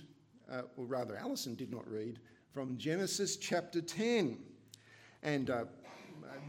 uh, 0.50 0.62
or 0.76 0.84
rather, 0.84 1.16
Alison 1.16 1.54
did 1.54 1.70
not 1.70 1.88
read, 1.90 2.18
from 2.52 2.76
Genesis 2.76 3.36
chapter 3.36 3.80
10. 3.80 4.38
And 5.22 5.50
uh, 5.50 5.64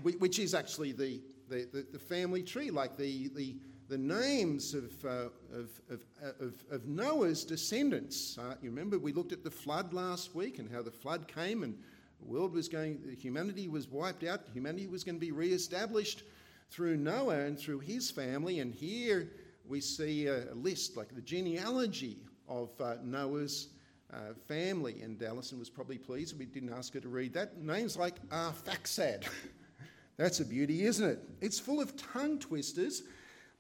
which 0.01 0.39
is 0.39 0.53
actually 0.53 0.91
the, 0.91 1.21
the, 1.47 1.85
the, 1.91 1.99
family 1.99 2.41
tree, 2.41 2.71
like 2.71 2.97
the, 2.97 3.29
the, 3.35 3.55
the 3.87 3.97
names 3.97 4.73
of, 4.73 5.05
uh, 5.05 5.29
of, 5.53 5.69
of, 5.89 6.03
of, 6.39 6.63
of, 6.71 6.85
Noah's 6.87 7.45
descendants. 7.45 8.37
Uh, 8.37 8.55
you 8.61 8.69
remember 8.69 8.97
we 8.97 9.13
looked 9.13 9.31
at 9.31 9.43
the 9.43 9.51
flood 9.51 9.93
last 9.93 10.33
week 10.33 10.59
and 10.59 10.69
how 10.71 10.81
the 10.81 10.91
flood 10.91 11.27
came 11.27 11.63
and 11.63 11.77
the 12.19 12.25
world 12.25 12.53
was 12.53 12.67
going, 12.67 12.99
humanity 13.19 13.67
was 13.67 13.87
wiped 13.87 14.23
out, 14.23 14.41
humanity 14.53 14.87
was 14.87 15.03
going 15.03 15.15
to 15.15 15.21
be 15.21 15.31
re-established 15.31 16.23
through 16.71 16.97
Noah 16.97 17.41
and 17.41 17.57
through 17.57 17.79
his 17.79 18.09
family. 18.09 18.59
And 18.59 18.73
here 18.73 19.29
we 19.67 19.81
see 19.81 20.27
a, 20.27 20.53
list, 20.53 20.97
like 20.97 21.13
the 21.15 21.21
genealogy 21.21 22.17
of 22.47 22.69
uh, 22.79 22.95
Noah's 23.03 23.69
uh, 24.13 24.33
family. 24.47 25.01
And 25.01 25.21
Alison 25.21 25.59
was 25.59 25.69
probably 25.69 25.97
pleased 25.97 26.37
we 26.37 26.45
didn't 26.45 26.73
ask 26.73 26.93
her 26.93 26.99
to 26.99 27.09
read 27.09 27.33
that. 27.33 27.61
Names 27.61 27.97
like 27.97 28.21
Arphaxad. 28.29 29.27
That's 30.17 30.39
a 30.39 30.45
beauty, 30.45 30.85
isn't 30.85 31.07
it? 31.07 31.19
It's 31.41 31.59
full 31.59 31.81
of 31.81 31.95
tongue 31.97 32.37
twisters, 32.37 33.03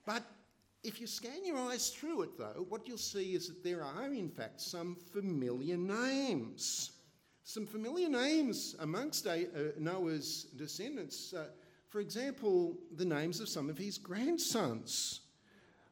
but 0.05 0.23
if 0.83 0.99
you 0.99 1.07
scan 1.07 1.45
your 1.45 1.57
eyes 1.57 1.89
through 1.89 2.23
it, 2.23 2.37
though, 2.37 2.65
what 2.69 2.87
you'll 2.87 2.97
see 2.97 3.33
is 3.33 3.47
that 3.47 3.63
there 3.63 3.83
are, 3.83 4.13
in 4.13 4.29
fact, 4.29 4.61
some 4.61 4.95
familiar 4.95 5.77
names. 5.77 6.91
Some 7.45 7.65
familiar 7.65 8.09
names 8.09 8.75
amongst 8.79 9.25
uh, 9.25 9.37
Noah's 9.79 10.47
descendants. 10.55 11.33
Uh, 11.33 11.47
for 11.89 11.99
example, 11.99 12.77
the 12.95 13.05
names 13.05 13.39
of 13.39 13.49
some 13.49 13.69
of 13.69 13.77
his 13.77 13.97
grandsons, 13.97 15.21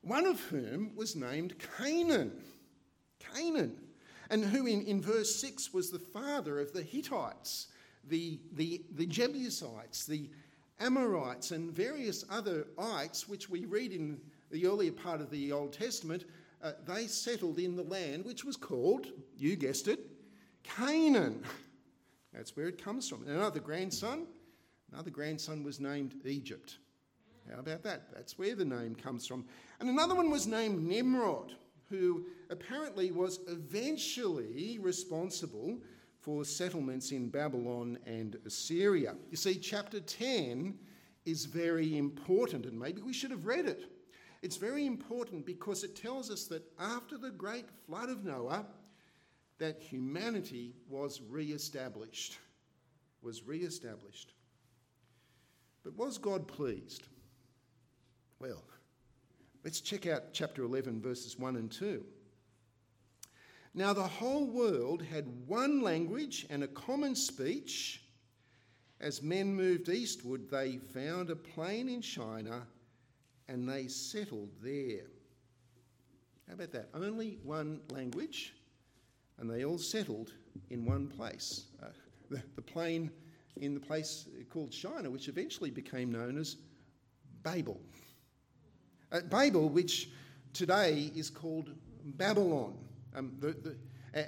one 0.01 0.25
of 0.25 0.39
whom 0.41 0.95
was 0.95 1.15
named 1.15 1.55
Canaan. 1.77 2.31
Canaan. 3.19 3.77
And 4.29 4.43
who, 4.45 4.65
in, 4.65 4.83
in 4.83 5.01
verse 5.01 5.35
6, 5.35 5.73
was 5.73 5.91
the 5.91 5.99
father 5.99 6.59
of 6.59 6.71
the 6.73 6.81
Hittites, 6.81 7.67
the, 8.07 8.39
the, 8.53 8.81
the 8.91 9.05
Jebusites, 9.05 10.05
the 10.05 10.29
Amorites, 10.79 11.51
and 11.51 11.71
various 11.71 12.25
other 12.29 12.65
ites, 12.77 13.27
which 13.27 13.49
we 13.49 13.65
read 13.65 13.91
in 13.91 14.19
the 14.49 14.65
earlier 14.65 14.91
part 14.91 15.21
of 15.21 15.29
the 15.29 15.51
Old 15.51 15.73
Testament. 15.73 16.25
Uh, 16.63 16.71
they 16.87 17.07
settled 17.07 17.59
in 17.59 17.75
the 17.75 17.83
land 17.83 18.23
which 18.25 18.45
was 18.45 18.55
called, 18.55 19.07
you 19.37 19.55
guessed 19.55 19.87
it, 19.87 19.99
Canaan. 20.63 21.43
That's 22.33 22.55
where 22.55 22.67
it 22.67 22.83
comes 22.83 23.09
from. 23.09 23.27
Another 23.27 23.59
grandson, 23.59 24.27
another 24.91 25.09
grandson 25.09 25.63
was 25.63 25.79
named 25.79 26.15
Egypt. 26.25 26.77
How 27.49 27.59
about 27.59 27.83
that? 27.83 28.13
That's 28.13 28.37
where 28.37 28.55
the 28.55 28.65
name 28.65 28.95
comes 28.95 29.25
from. 29.25 29.45
And 29.79 29.89
another 29.89 30.15
one 30.15 30.29
was 30.29 30.47
named 30.47 30.83
Nimrod, 30.83 31.55
who 31.89 32.25
apparently 32.49 33.11
was 33.11 33.39
eventually 33.47 34.79
responsible 34.79 35.77
for 36.19 36.45
settlements 36.45 37.11
in 37.11 37.29
Babylon 37.29 37.97
and 38.05 38.37
Assyria. 38.45 39.15
You 39.29 39.37
see, 39.37 39.55
chapter 39.55 39.99
10 39.99 40.77
is 41.25 41.45
very 41.45 41.97
important, 41.97 42.65
and 42.65 42.79
maybe 42.79 43.01
we 43.01 43.13
should 43.13 43.31
have 43.31 43.45
read 43.45 43.65
it. 43.65 43.85
It's 44.41 44.57
very 44.57 44.85
important 44.85 45.45
because 45.45 45.83
it 45.83 45.95
tells 45.95 46.31
us 46.31 46.45
that 46.45 46.63
after 46.79 47.17
the 47.17 47.31
great 47.31 47.65
flood 47.85 48.09
of 48.09 48.23
Noah, 48.23 48.65
that 49.59 49.81
humanity 49.81 50.73
was 50.89 51.21
re-established. 51.29 52.39
Was 53.21 53.43
re-established. 53.43 54.33
But 55.83 55.95
was 55.95 56.17
God 56.17 56.47
pleased? 56.47 57.07
Well, 58.41 58.63
let's 59.63 59.81
check 59.81 60.07
out 60.07 60.33
chapter 60.33 60.63
11, 60.63 60.99
verses 60.99 61.37
1 61.37 61.57
and 61.57 61.71
2. 61.71 62.03
Now, 63.75 63.93
the 63.93 64.01
whole 64.01 64.47
world 64.47 65.03
had 65.03 65.27
one 65.45 65.83
language 65.83 66.47
and 66.49 66.63
a 66.63 66.67
common 66.67 67.13
speech. 67.13 68.01
As 68.99 69.21
men 69.21 69.53
moved 69.53 69.89
eastward, 69.89 70.49
they 70.49 70.77
found 70.77 71.29
a 71.29 71.35
plain 71.35 71.87
in 71.87 72.01
Shinar 72.01 72.63
and 73.47 73.69
they 73.69 73.87
settled 73.87 74.49
there. 74.63 75.05
How 76.47 76.55
about 76.55 76.71
that? 76.71 76.89
Only 76.95 77.37
one 77.43 77.81
language, 77.91 78.55
and 79.37 79.47
they 79.47 79.65
all 79.65 79.77
settled 79.77 80.31
in 80.71 80.83
one 80.83 81.07
place. 81.07 81.65
Uh, 81.81 81.89
the, 82.31 82.41
the 82.55 82.61
plain 82.61 83.11
in 83.57 83.75
the 83.75 83.79
place 83.79 84.27
called 84.49 84.73
Shinar, 84.73 85.11
which 85.11 85.27
eventually 85.27 85.69
became 85.69 86.11
known 86.11 86.39
as 86.39 86.57
Babel. 87.43 87.79
Uh, 89.11 89.21
Babel, 89.21 89.69
which 89.69 90.09
today 90.53 91.11
is 91.15 91.29
called 91.29 91.71
Babylon. 92.03 92.77
Um, 93.15 93.33
the, 93.39 93.47
the, 93.47 93.75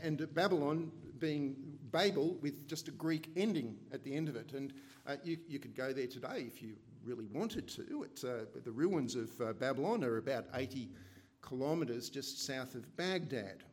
and 0.04 0.34
Babylon 0.34 0.92
being 1.20 1.56
Babel 1.92 2.38
with 2.42 2.68
just 2.68 2.88
a 2.88 2.92
Greek 2.92 3.30
ending 3.36 3.78
at 3.94 4.04
the 4.04 4.14
end 4.14 4.28
of 4.28 4.36
it. 4.36 4.54
And 4.54 4.74
uh, 5.08 5.16
you, 5.24 5.38
you, 5.48 5.60
could 5.60 5.76
go 5.76 5.94
there 5.94 6.08
today 6.08 6.46
if 6.48 6.62
you 6.62 6.76
really 7.04 7.28
wanted 7.28 7.68
to. 7.70 8.06
Uh, 8.28 8.46
the 8.64 8.72
ruins 8.72 9.16
of 9.16 9.30
uh, 9.42 9.54
Babylon 9.54 10.04
are 10.04 10.18
about 10.18 10.46
80 10.54 10.90
kilometres 11.48 12.10
just 12.10 12.46
south 12.46 12.76
of 12.76 12.96
Baghdad. 12.98 13.64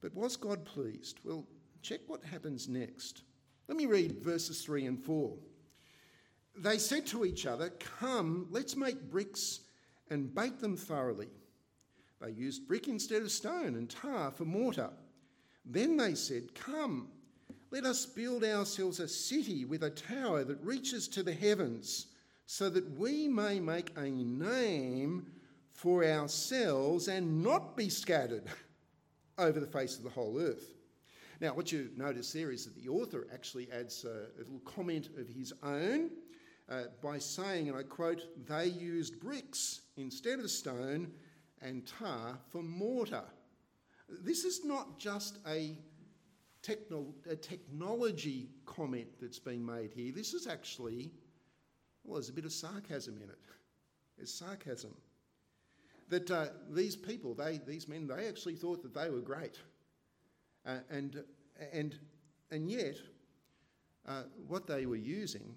But 0.00 0.14
was 0.14 0.36
God 0.36 0.64
pleased? 0.64 1.20
Well, 1.24 1.46
check 1.82 2.00
what 2.06 2.22
happens 2.24 2.68
next. 2.68 3.22
Let 3.68 3.76
me 3.76 3.86
read 3.86 4.22
verses 4.22 4.62
3 4.62 4.86
and 4.86 4.98
4. 4.98 5.36
They 6.56 6.78
said 6.78 7.06
to 7.08 7.24
each 7.24 7.46
other, 7.46 7.70
Come, 8.00 8.48
let's 8.50 8.76
make 8.76 9.10
bricks 9.10 9.60
and 10.10 10.34
bake 10.34 10.58
them 10.58 10.76
thoroughly. 10.76 11.28
They 12.20 12.30
used 12.30 12.68
brick 12.68 12.88
instead 12.88 13.22
of 13.22 13.30
stone 13.30 13.76
and 13.76 13.88
tar 13.88 14.30
for 14.30 14.44
mortar. 14.44 14.90
Then 15.64 15.96
they 15.96 16.14
said, 16.14 16.54
Come, 16.54 17.08
let 17.70 17.84
us 17.84 18.04
build 18.04 18.44
ourselves 18.44 19.00
a 19.00 19.08
city 19.08 19.64
with 19.64 19.84
a 19.84 19.90
tower 19.90 20.44
that 20.44 20.62
reaches 20.62 21.08
to 21.08 21.22
the 21.22 21.32
heavens, 21.32 22.08
so 22.46 22.68
that 22.68 22.98
we 22.98 23.28
may 23.28 23.60
make 23.60 23.96
a 23.96 24.10
name 24.10 25.26
for 25.72 26.04
ourselves 26.04 27.08
and 27.08 27.42
not 27.42 27.76
be 27.76 27.88
scattered 27.88 28.44
over 29.38 29.60
the 29.60 29.66
face 29.66 29.96
of 29.96 30.02
the 30.02 30.10
whole 30.10 30.38
earth. 30.38 30.74
Now, 31.40 31.54
what 31.54 31.72
you 31.72 31.90
notice 31.96 32.32
there 32.32 32.50
is 32.50 32.66
that 32.66 32.74
the 32.74 32.88
author 32.88 33.26
actually 33.32 33.70
adds 33.72 34.04
a, 34.04 34.26
a 34.36 34.38
little 34.38 34.60
comment 34.66 35.08
of 35.16 35.26
his 35.26 35.54
own 35.62 36.10
uh, 36.70 36.84
by 37.02 37.18
saying, 37.18 37.68
and 37.68 37.76
I 37.76 37.82
quote, 37.82 38.22
they 38.46 38.66
used 38.66 39.20
bricks 39.20 39.80
instead 39.96 40.38
of 40.38 40.50
stone 40.50 41.10
and 41.60 41.86
tar 41.86 42.38
for 42.50 42.62
mortar. 42.62 43.24
This 44.08 44.44
is 44.44 44.64
not 44.64 44.98
just 44.98 45.38
a, 45.48 45.76
techno- 46.62 47.14
a 47.28 47.36
technology 47.36 48.50
comment 48.66 49.08
that's 49.20 49.38
being 49.38 49.64
made 49.64 49.90
here. 49.92 50.12
This 50.12 50.32
is 50.32 50.46
actually, 50.46 51.10
well, 52.04 52.14
there's 52.14 52.28
a 52.28 52.32
bit 52.32 52.44
of 52.44 52.52
sarcasm 52.52 53.16
in 53.16 53.28
it. 53.28 53.38
It's 54.18 54.32
sarcasm. 54.32 54.94
That 56.08 56.30
uh, 56.30 56.46
these 56.70 56.96
people, 56.96 57.34
they, 57.34 57.60
these 57.66 57.88
men, 57.88 58.06
they 58.06 58.28
actually 58.28 58.56
thought 58.56 58.82
that 58.82 58.94
they 58.94 59.10
were 59.10 59.20
great. 59.20 59.58
Uh, 60.66 60.78
and, 60.90 61.22
and, 61.72 61.98
and 62.50 62.70
yet, 62.70 62.96
uh, 64.08 64.22
what 64.46 64.66
they 64.66 64.86
were 64.86 64.96
using 64.96 65.54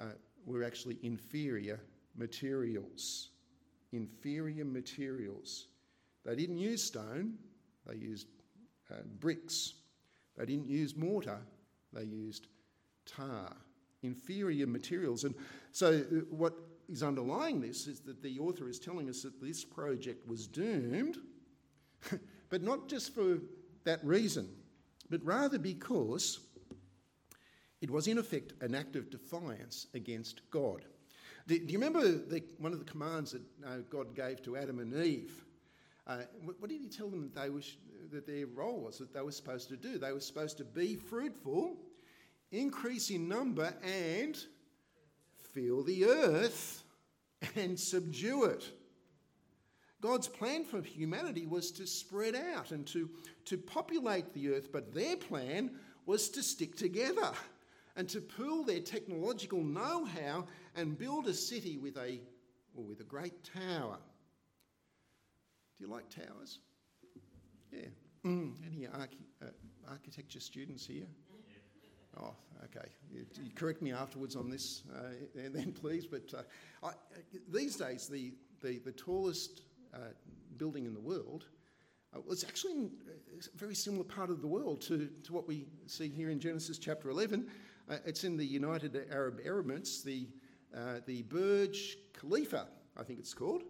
uh, 0.00 0.06
were 0.46 0.64
actually 0.64 0.98
inferior 1.02 1.80
materials 2.16 3.30
inferior 3.92 4.64
materials. 4.64 5.66
They 6.24 6.36
didn't 6.36 6.58
use 6.58 6.82
stone, 6.82 7.34
they 7.86 7.96
used 7.96 8.28
uh, 8.90 9.02
bricks. 9.18 9.74
They 10.36 10.46
didn't 10.46 10.68
use 10.68 10.96
mortar, 10.96 11.40
they 11.92 12.04
used 12.04 12.46
tar. 13.06 13.56
Inferior 14.02 14.66
materials. 14.66 15.24
And 15.24 15.34
so, 15.72 15.88
uh, 15.88 16.20
what 16.30 16.54
is 16.88 17.02
underlying 17.02 17.60
this 17.60 17.86
is 17.86 18.00
that 18.00 18.22
the 18.22 18.38
author 18.38 18.68
is 18.68 18.78
telling 18.78 19.10
us 19.10 19.22
that 19.22 19.40
this 19.42 19.62
project 19.62 20.26
was 20.26 20.46
doomed, 20.46 21.18
but 22.48 22.62
not 22.62 22.88
just 22.88 23.14
for 23.14 23.38
that 23.84 24.02
reason, 24.02 24.48
but 25.10 25.22
rather 25.22 25.58
because 25.58 26.40
it 27.80 27.90
was 27.90 28.06
in 28.06 28.18
effect 28.18 28.52
an 28.60 28.74
act 28.74 28.96
of 28.96 29.10
defiance 29.10 29.86
against 29.94 30.42
God. 30.50 30.84
Do, 31.46 31.56
you 31.56 31.78
remember 31.78 32.02
the, 32.02 32.42
one 32.58 32.72
of 32.72 32.78
the 32.78 32.84
commands 32.84 33.32
that 33.32 33.42
uh, 33.66 33.78
God 33.88 34.14
gave 34.14 34.42
to 34.42 34.56
Adam 34.56 34.78
and 34.78 34.94
Eve? 34.94 35.44
Uh, 36.06 36.18
what, 36.44 36.68
did 36.68 36.80
he 36.80 36.88
tell 36.88 37.08
them 37.08 37.30
that, 37.34 37.34
they 37.34 37.48
that 38.12 38.26
their 38.26 38.46
role 38.46 38.80
was, 38.80 38.98
that 38.98 39.14
they 39.14 39.22
were 39.22 39.32
supposed 39.32 39.68
to 39.68 39.76
do? 39.76 39.98
They 39.98 40.12
were 40.12 40.20
supposed 40.20 40.58
to 40.58 40.64
be 40.64 40.96
fruitful, 40.96 41.76
increase 42.52 43.10
in 43.10 43.28
number, 43.28 43.72
and 43.82 44.38
fill 45.52 45.82
the 45.82 46.04
earth 46.04 46.82
and 47.56 47.78
subdue 47.78 48.44
it. 48.44 48.70
God's 50.00 50.28
plan 50.28 50.64
for 50.64 50.80
humanity 50.82 51.46
was 51.46 51.70
to 51.72 51.86
spread 51.86 52.34
out 52.34 52.70
and 52.70 52.86
to, 52.88 53.08
to 53.46 53.58
populate 53.58 54.32
the 54.32 54.50
earth, 54.54 54.72
but 54.72 54.94
their 54.94 55.16
plan 55.16 55.72
was 56.06 56.28
to 56.30 56.42
stick 56.42 56.76
together 56.76 57.32
and 57.96 58.08
to 58.08 58.20
pool 58.20 58.64
their 58.64 58.80
technological 58.80 59.62
know 59.62 60.04
how 60.04 60.46
and 60.76 60.98
build 60.98 61.26
a 61.26 61.34
city 61.34 61.76
with 61.76 61.96
a, 61.96 62.20
well, 62.74 62.86
with 62.86 63.00
a 63.00 63.04
great 63.04 63.34
tower. 63.44 63.98
Do 65.78 65.84
you 65.86 65.90
like 65.90 66.08
towers? 66.08 66.58
Yeah. 67.72 67.86
Mm. 68.24 68.54
Any 68.66 68.86
archi- 68.86 69.26
uh, 69.42 69.46
architecture 69.88 70.40
students 70.40 70.86
here? 70.86 71.06
Oh, 72.18 72.34
okay. 72.64 72.88
You, 73.10 73.24
you 73.42 73.50
correct 73.54 73.82
me 73.82 73.92
afterwards 73.92 74.36
on 74.36 74.50
this, 74.50 74.82
uh, 74.94 75.40
and 75.40 75.54
then 75.54 75.72
please. 75.72 76.06
But 76.06 76.32
uh, 76.36 76.86
I, 76.86 76.92
these 77.48 77.76
days, 77.76 78.08
the, 78.08 78.34
the, 78.62 78.78
the 78.78 78.92
tallest 78.92 79.62
uh, 79.94 79.98
building 80.56 80.84
in 80.84 80.94
the 80.94 81.00
world 81.00 81.46
uh, 82.14 82.20
was 82.26 82.44
actually 82.44 82.72
in 82.72 82.90
a 83.38 83.56
very 83.56 83.74
similar 83.74 84.04
part 84.04 84.30
of 84.30 84.40
the 84.40 84.48
world 84.48 84.80
to, 84.82 85.08
to 85.24 85.32
what 85.32 85.46
we 85.46 85.66
see 85.86 86.08
here 86.08 86.30
in 86.30 86.40
Genesis 86.40 86.78
chapter 86.78 87.10
11. 87.10 87.46
Uh, 87.90 87.96
it's 88.06 88.22
in 88.22 88.36
the 88.36 88.44
United 88.44 88.96
Arab 89.10 89.40
Emirates, 89.44 90.04
the, 90.04 90.28
uh, 90.76 91.00
the 91.06 91.22
Burj 91.22 91.96
Khalifa, 92.12 92.68
I 92.96 93.02
think 93.02 93.18
it's 93.18 93.34
called. 93.34 93.64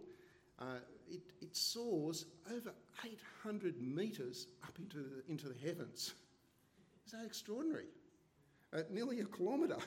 Uh, 0.59 0.75
it, 1.09 1.21
it 1.41 1.55
soars 1.55 2.27
over 2.55 2.71
800 3.03 3.81
metres 3.81 4.47
up 4.63 4.77
into 4.77 4.97
the, 4.97 5.23
into 5.27 5.47
the 5.49 5.55
heavens. 5.65 6.13
Is 7.05 7.13
that 7.13 7.25
extraordinary? 7.25 7.87
Uh, 8.71 8.81
nearly 8.91 9.21
a 9.21 9.25
kilometre, 9.25 9.77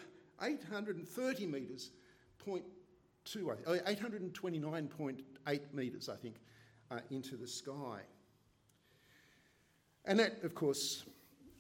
830 0.43 1.47
metres, 1.47 1.93
point 2.45 2.65
two, 3.25 3.51
uh, 3.51 3.55
829.8 3.87 5.61
metres, 5.73 6.09
I 6.09 6.17
think, 6.17 6.35
uh, 6.91 6.99
into 7.11 7.37
the 7.37 7.47
sky. 7.47 8.01
And 10.05 10.19
that, 10.19 10.43
of 10.43 10.57
course, 10.57 11.05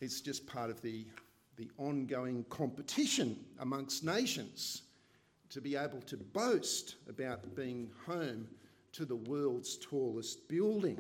is 0.00 0.20
just 0.20 0.46
part 0.46 0.70
of 0.70 0.82
the, 0.82 1.06
the 1.56 1.70
ongoing 1.78 2.44
competition 2.48 3.38
amongst 3.60 4.04
nations 4.04 4.82
to 5.50 5.60
be 5.60 5.76
able 5.76 6.00
to 6.02 6.16
boast 6.16 6.96
about 7.08 7.54
being 7.54 7.90
home 8.06 8.48
to 8.92 9.04
the 9.04 9.16
world's 9.16 9.76
tallest 9.76 10.48
building. 10.48 10.98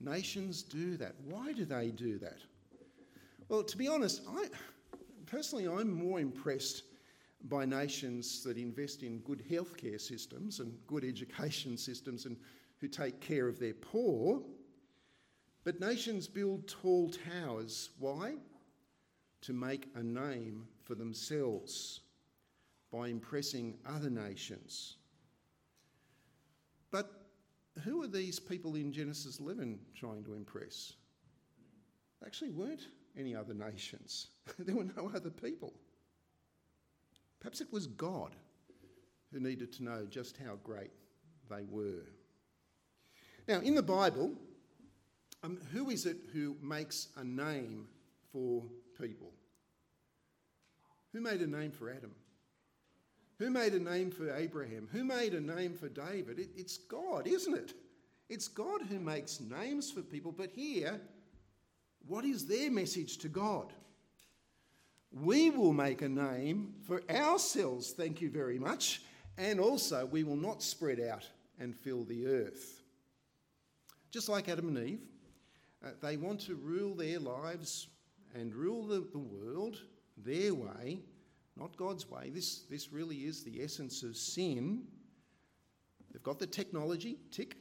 Nations 0.00 0.62
do 0.62 0.96
that. 0.96 1.14
Why 1.24 1.52
do 1.52 1.64
they 1.64 1.90
do 1.90 2.18
that? 2.18 2.38
Well, 3.48 3.62
to 3.62 3.76
be 3.76 3.88
honest, 3.88 4.22
I 4.28 4.48
personally 5.26 5.66
I'm 5.66 5.90
more 5.90 6.20
impressed 6.20 6.82
by 7.48 7.64
nations 7.64 8.42
that 8.42 8.56
invest 8.56 9.02
in 9.02 9.18
good 9.18 9.42
healthcare 9.50 10.00
systems 10.00 10.60
and 10.60 10.72
good 10.86 11.04
education 11.04 11.76
systems 11.76 12.26
and 12.26 12.36
who 12.80 12.88
take 12.88 13.20
care 13.20 13.48
of 13.48 13.58
their 13.58 13.74
poor. 13.74 14.42
But 15.62 15.80
nations 15.80 16.26
build 16.26 16.68
tall 16.68 17.10
towers. 17.10 17.90
Why? 17.98 18.34
To 19.46 19.52
make 19.52 19.88
a 19.94 20.02
name 20.02 20.66
for 20.84 20.94
themselves 20.94 22.00
by 22.90 23.08
impressing 23.08 23.76
other 23.86 24.08
nations. 24.08 24.96
But 26.90 27.10
who 27.82 28.02
are 28.02 28.08
these 28.08 28.38
people 28.38 28.76
in 28.76 28.92
Genesis 28.92 29.40
11 29.40 29.78
trying 29.94 30.24
to 30.24 30.34
impress? 30.34 30.94
Actually 32.24 32.52
weren't 32.52 32.88
any 33.18 33.34
other 33.34 33.54
nations, 33.54 34.28
there 34.58 34.76
were 34.76 34.88
no 34.96 35.10
other 35.14 35.30
people. 35.30 35.72
Perhaps 37.40 37.60
it 37.60 37.72
was 37.72 37.86
God 37.86 38.34
who 39.32 39.40
needed 39.40 39.72
to 39.74 39.84
know 39.84 40.06
just 40.08 40.38
how 40.38 40.56
great 40.64 40.90
they 41.50 41.64
were. 41.68 42.06
Now, 43.46 43.60
in 43.60 43.74
the 43.74 43.82
Bible, 43.82 44.32
um, 45.42 45.58
who 45.72 45.90
is 45.90 46.06
it 46.06 46.16
who 46.32 46.56
makes 46.62 47.08
a 47.16 47.24
name 47.24 47.86
for 48.32 48.62
people? 49.00 49.32
Who 51.12 51.20
made 51.20 51.40
a 51.40 51.46
name 51.46 51.70
for 51.70 51.90
Adam? 51.90 52.10
Who 53.38 53.50
made 53.50 53.74
a 53.74 53.80
name 53.80 54.10
for 54.10 54.34
Abraham? 54.34 54.88
Who 54.92 55.04
made 55.04 55.34
a 55.34 55.40
name 55.40 55.74
for 55.74 55.88
David? 55.88 56.38
It, 56.38 56.50
it's 56.56 56.78
God, 56.78 57.26
isn't 57.26 57.54
it? 57.54 57.74
It's 58.28 58.48
God 58.48 58.82
who 58.82 58.98
makes 58.98 59.40
names 59.40 59.90
for 59.90 60.02
people. 60.02 60.32
But 60.32 60.50
here, 60.50 61.00
what 62.06 62.24
is 62.24 62.46
their 62.46 62.70
message 62.70 63.18
to 63.18 63.28
God? 63.28 63.72
We 65.12 65.50
will 65.50 65.72
make 65.72 66.02
a 66.02 66.08
name 66.08 66.74
for 66.86 67.02
ourselves, 67.08 67.92
thank 67.92 68.20
you 68.20 68.30
very 68.30 68.58
much, 68.58 69.02
and 69.38 69.60
also 69.60 70.06
we 70.06 70.24
will 70.24 70.36
not 70.36 70.62
spread 70.62 71.00
out 71.00 71.28
and 71.60 71.76
fill 71.76 72.04
the 72.04 72.26
earth. 72.26 72.82
Just 74.10 74.28
like 74.28 74.48
Adam 74.48 74.76
and 74.76 74.88
Eve, 74.88 75.00
uh, 75.84 75.90
they 76.02 76.16
want 76.16 76.40
to 76.40 76.54
rule 76.54 76.94
their 76.94 77.18
lives 77.18 77.86
and 78.34 78.54
rule 78.54 78.86
the, 78.86 79.06
the 79.12 79.18
world 79.18 79.78
their 80.16 80.54
way 80.54 81.00
not 81.56 81.76
God's 81.76 82.10
way. 82.10 82.30
This, 82.30 82.62
this 82.70 82.92
really 82.92 83.18
is 83.18 83.44
the 83.44 83.62
essence 83.62 84.02
of 84.02 84.16
sin. 84.16 84.82
They've 86.12 86.22
got 86.22 86.38
the 86.38 86.46
technology, 86.46 87.18
tick. 87.30 87.56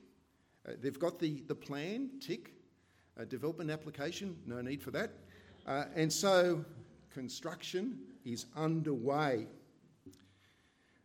Uh, 0.68 0.74
they've 0.82 0.98
got 0.98 1.20
the, 1.20 1.44
the 1.48 1.56
plan, 1.56 2.10
tick. 2.20 2.52
Uh, 3.20 3.26
development 3.26 3.70
application, 3.70 4.36
no 4.48 4.60
need 4.62 4.82
for 4.82 4.90
that. 4.90 5.12
Uh, 5.68 5.86
and 5.96 6.12
so 6.12 6.66
construction 7.14 8.00
is 8.26 8.48
underway. 8.56 9.46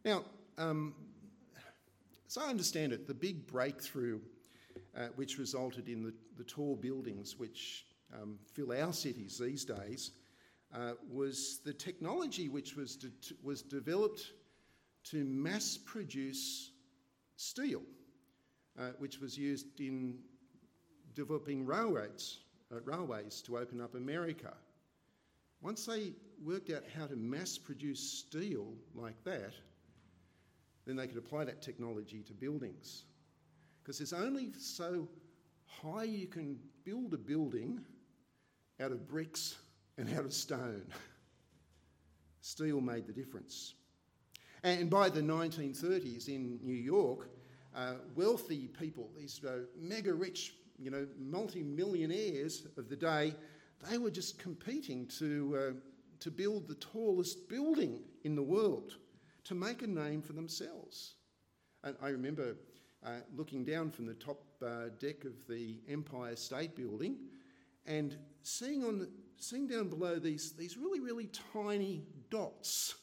Now, 0.06 0.24
um, 0.56 0.94
as 2.26 2.38
I 2.38 2.48
understand 2.48 2.94
it, 2.94 3.06
the 3.06 3.12
big 3.12 3.46
breakthrough 3.46 4.20
uh, 4.96 5.08
which 5.16 5.38
resulted 5.38 5.88
in 5.88 6.02
the, 6.02 6.14
the 6.38 6.44
tall 6.44 6.76
buildings 6.76 7.38
which 7.38 7.84
um, 8.14 8.38
fill 8.54 8.72
our 8.72 8.92
cities 8.92 9.38
these 9.38 9.64
days 9.64 10.12
uh, 10.74 10.92
was 11.10 11.60
the 11.64 11.72
technology 11.72 12.48
which 12.48 12.76
was, 12.76 12.96
de- 12.96 13.10
was 13.42 13.62
developed 13.62 14.32
to 15.04 15.24
mass 15.24 15.78
produce 15.84 16.72
steel, 17.36 17.82
uh, 18.78 18.90
which 18.98 19.20
was 19.20 19.38
used 19.38 19.80
in 19.80 20.18
developing 21.14 21.64
railroads, 21.64 22.40
uh, 22.72 22.80
railways 22.84 23.40
to 23.42 23.58
open 23.58 23.80
up 23.80 23.94
America. 23.94 24.52
Once 25.62 25.86
they 25.86 26.12
worked 26.44 26.70
out 26.70 26.84
how 26.96 27.06
to 27.06 27.16
mass 27.16 27.58
produce 27.58 28.00
steel 28.00 28.74
like 28.94 29.22
that, 29.24 29.52
then 30.86 30.96
they 30.96 31.06
could 31.06 31.18
apply 31.18 31.44
that 31.44 31.60
technology 31.60 32.22
to 32.22 32.32
buildings. 32.32 33.04
Because 33.82 33.98
there's 33.98 34.12
only 34.12 34.52
so 34.58 35.08
high 35.66 36.04
you 36.04 36.26
can 36.26 36.58
build 36.84 37.14
a 37.14 37.18
building 37.18 37.80
out 38.80 38.92
of 38.92 39.08
bricks 39.08 39.56
and 39.96 40.12
out 40.16 40.24
of 40.24 40.32
stone. 40.32 40.86
Steel 42.40 42.80
made 42.80 43.06
the 43.06 43.12
difference. 43.12 43.74
And 44.62 44.88
by 44.90 45.08
the 45.08 45.20
1930s 45.20 46.28
in 46.28 46.58
New 46.62 46.74
York, 46.74 47.30
uh, 47.74 47.94
wealthy 48.14 48.68
people, 48.68 49.10
these 49.16 49.40
uh, 49.44 49.60
mega 49.76 50.12
rich, 50.12 50.54
you 50.78 50.90
know, 50.90 51.06
multi-millionaires 51.18 52.66
of 52.76 52.88
the 52.88 52.96
day, 52.96 53.34
they 53.88 53.98
were 53.98 54.10
just 54.10 54.38
competing 54.38 55.06
to, 55.18 55.58
uh, 55.58 55.72
to 56.20 56.30
build 56.30 56.66
the 56.66 56.74
tallest 56.76 57.48
building 57.48 58.00
in 58.24 58.34
the 58.34 58.42
world, 58.42 58.96
to 59.44 59.54
make 59.54 59.82
a 59.82 59.86
name 59.86 60.22
for 60.22 60.32
themselves. 60.32 61.14
And 61.84 61.94
I 62.02 62.08
remember 62.08 62.56
uh, 63.04 63.20
looking 63.36 63.64
down 63.64 63.90
from 63.90 64.06
the 64.06 64.14
top 64.14 64.42
uh, 64.64 64.88
deck 64.98 65.24
of 65.24 65.34
the 65.48 65.78
Empire 65.88 66.34
State 66.34 66.74
Building 66.74 67.16
and 67.88 68.16
seeing 68.42 68.84
on 68.84 69.08
seeing 69.38 69.66
down 69.66 69.88
below 69.88 70.18
these, 70.18 70.52
these 70.52 70.76
really, 70.76 71.00
really 71.00 71.30
tiny 71.52 72.02
dots 72.30 72.96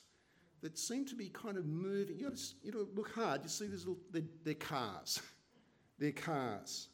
that 0.61 0.77
seem 0.77 1.05
to 1.05 1.15
be 1.15 1.29
kind 1.29 1.57
of 1.57 1.65
moving. 1.65 2.17
You 2.17 2.29
got 2.29 2.37
to, 2.37 2.43
you 2.63 2.71
got 2.71 2.79
to 2.79 2.87
look 2.95 3.11
hard. 3.13 3.41
You 3.43 3.49
see 3.49 3.67
these 3.67 3.85
little, 3.85 4.01
they're, 4.11 4.23
they're 4.43 4.53
cars. 4.53 5.21
They're 5.97 6.11
cars. 6.11 6.89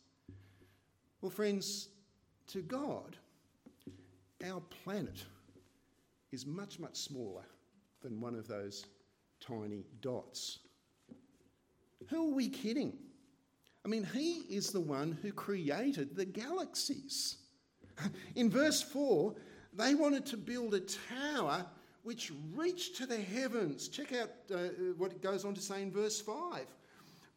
Well, 1.21 1.31
friends, 1.31 1.89
to 2.49 2.61
God, 2.61 3.17
our 4.45 4.61
planet 4.83 5.25
is 6.31 6.45
much, 6.45 6.77
much 6.77 6.95
smaller 6.95 7.41
than 8.03 8.21
one 8.21 8.35
of 8.35 8.47
those 8.47 8.85
tiny 9.39 9.85
dots. 10.01 10.59
Who 12.09 12.29
are 12.29 12.35
we 12.35 12.47
kidding? 12.47 12.93
I 13.83 13.87
mean, 13.87 14.07
He 14.13 14.41
is 14.55 14.69
the 14.69 14.81
one 14.81 15.17
who 15.23 15.31
created 15.31 16.15
the 16.15 16.25
galaxies. 16.25 17.37
In 18.35 18.49
verse 18.49 18.81
4, 18.81 19.33
they 19.73 19.95
wanted 19.95 20.25
to 20.27 20.37
build 20.37 20.73
a 20.73 20.81
tower 20.81 21.65
which 22.03 22.31
reached 22.55 22.97
to 22.97 23.05
the 23.05 23.19
heavens. 23.19 23.87
Check 23.87 24.13
out 24.13 24.29
uh, 24.53 24.57
what 24.97 25.11
it 25.11 25.21
goes 25.21 25.45
on 25.45 25.53
to 25.53 25.61
say 25.61 25.81
in 25.81 25.91
verse 25.91 26.19
5. 26.19 26.65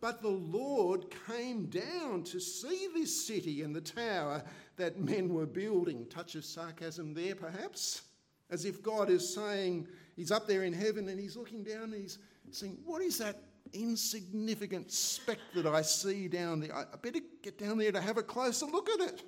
But 0.01 0.21
the 0.21 0.29
Lord 0.29 1.07
came 1.27 1.67
down 1.67 2.25
to 2.25 2.41
see 2.41 2.89
this 2.95 3.27
city 3.27 3.63
and 3.63 3.75
the 3.75 3.81
tower 3.81 4.43
that 4.77 5.01
men 5.01 5.33
were 5.33 5.47
building. 5.47 6.07
Touch 6.07 6.35
of 6.35 6.45
sarcasm 6.45 7.15
there, 7.15 7.35
perhaps? 7.35 8.03
As 8.51 8.65
if 8.65 8.83
God 8.83 9.11
is 9.11 9.35
saying, 9.35 9.87
He's 10.17 10.31
up 10.31 10.47
there 10.47 10.65
in 10.65 10.73
heaven 10.73 11.09
and 11.09 11.19
He's 11.19 11.37
looking 11.37 11.63
down 11.63 11.85
and 11.85 11.95
He's 11.95 12.19
saying, 12.51 12.79
What 12.85 13.03
is 13.03 13.19
that 13.19 13.43
insignificant 13.73 14.93
speck 14.93 15.39
that 15.55 15.67
I 15.67 15.83
see 15.83 16.29
down 16.29 16.61
there? 16.61 16.75
I 16.75 16.85
better 17.01 17.21
get 17.43 17.59
down 17.59 17.79
there 17.79 17.93
to 17.93 18.01
have 18.01 18.19
a 18.19 18.23
closer 18.23 18.67
look 18.67 18.89
at 18.91 19.01
it. 19.01 19.23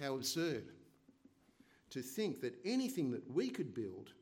How 0.00 0.14
absurd 0.14 0.70
to 1.90 2.02
think 2.02 2.40
that 2.40 2.54
anything 2.64 3.10
that 3.10 3.28
we 3.30 3.48
could 3.50 3.74
build 3.74 4.12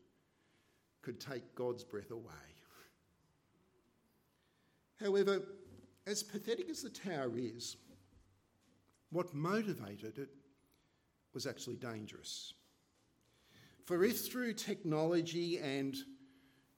could 1.02 1.20
take 1.20 1.54
God's 1.54 1.84
breath 1.84 2.10
away. 2.10 2.32
However, 5.00 5.42
as 6.06 6.22
pathetic 6.22 6.70
as 6.70 6.82
the 6.82 6.90
tower 6.90 7.32
is, 7.36 7.76
what 9.10 9.34
motivated 9.34 10.18
it 10.18 10.30
was 11.34 11.46
actually 11.46 11.76
dangerous. 11.76 12.54
For 13.84 14.02
if 14.04 14.20
through 14.20 14.54
technology 14.54 15.58
and 15.58 15.94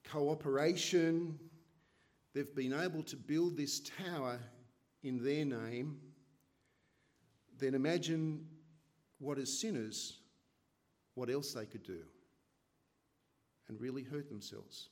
cooperation 0.03 1.39
they've 2.33 2.55
been 2.55 2.73
able 2.73 3.03
to 3.03 3.15
build 3.15 3.57
this 3.57 3.79
tower 3.79 4.39
in 5.03 5.23
their 5.23 5.45
name, 5.45 5.99
then 7.57 7.73
imagine 7.73 8.45
what 9.19 9.37
as 9.37 9.59
sinners, 9.59 10.19
what 11.15 11.29
else 11.29 11.53
they 11.53 11.65
could 11.65 11.83
do 11.83 12.01
and 13.67 13.79
really 13.79 14.03
hurt 14.03 14.29
themselves. 14.29 14.89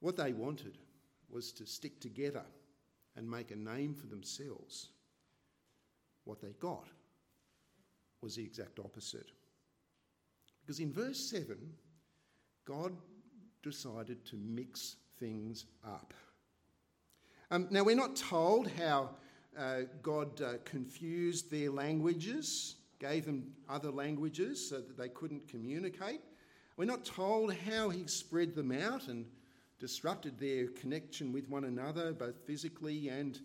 What 0.00 0.16
they 0.16 0.32
wanted 0.32 0.78
was 1.28 1.52
to 1.52 1.66
stick 1.66 2.00
together 2.00 2.44
and 3.16 3.28
make 3.28 3.50
a 3.50 3.56
name 3.56 3.94
for 3.94 4.06
themselves. 4.06 4.90
What 6.24 6.40
they 6.40 6.52
got 6.60 6.86
was 8.22 8.36
the 8.36 8.44
exact 8.44 8.78
opposite. 8.78 9.30
Because 10.60 10.80
in 10.80 10.92
verse 10.92 11.28
7, 11.30 11.56
God 12.64 12.92
decided 13.62 14.24
to 14.26 14.36
mix 14.36 14.96
things 15.18 15.66
up. 15.84 16.14
Um, 17.50 17.66
now, 17.70 17.82
we're 17.82 17.96
not 17.96 18.14
told 18.14 18.70
how 18.70 19.10
uh, 19.58 19.80
God 20.02 20.40
uh, 20.40 20.54
confused 20.64 21.50
their 21.50 21.70
languages, 21.70 22.76
gave 22.98 23.26
them 23.26 23.52
other 23.68 23.90
languages 23.90 24.68
so 24.68 24.76
that 24.76 24.96
they 24.96 25.08
couldn't 25.08 25.48
communicate. 25.48 26.20
We're 26.76 26.84
not 26.84 27.04
told 27.04 27.54
how 27.54 27.88
He 27.90 28.06
spread 28.06 28.54
them 28.54 28.72
out 28.72 29.08
and 29.08 29.26
disrupted 29.78 30.38
their 30.38 30.68
connection 30.68 31.32
with 31.32 31.48
one 31.48 31.64
another, 31.64 32.12
both 32.12 32.38
physically 32.46 33.08
and 33.08 33.40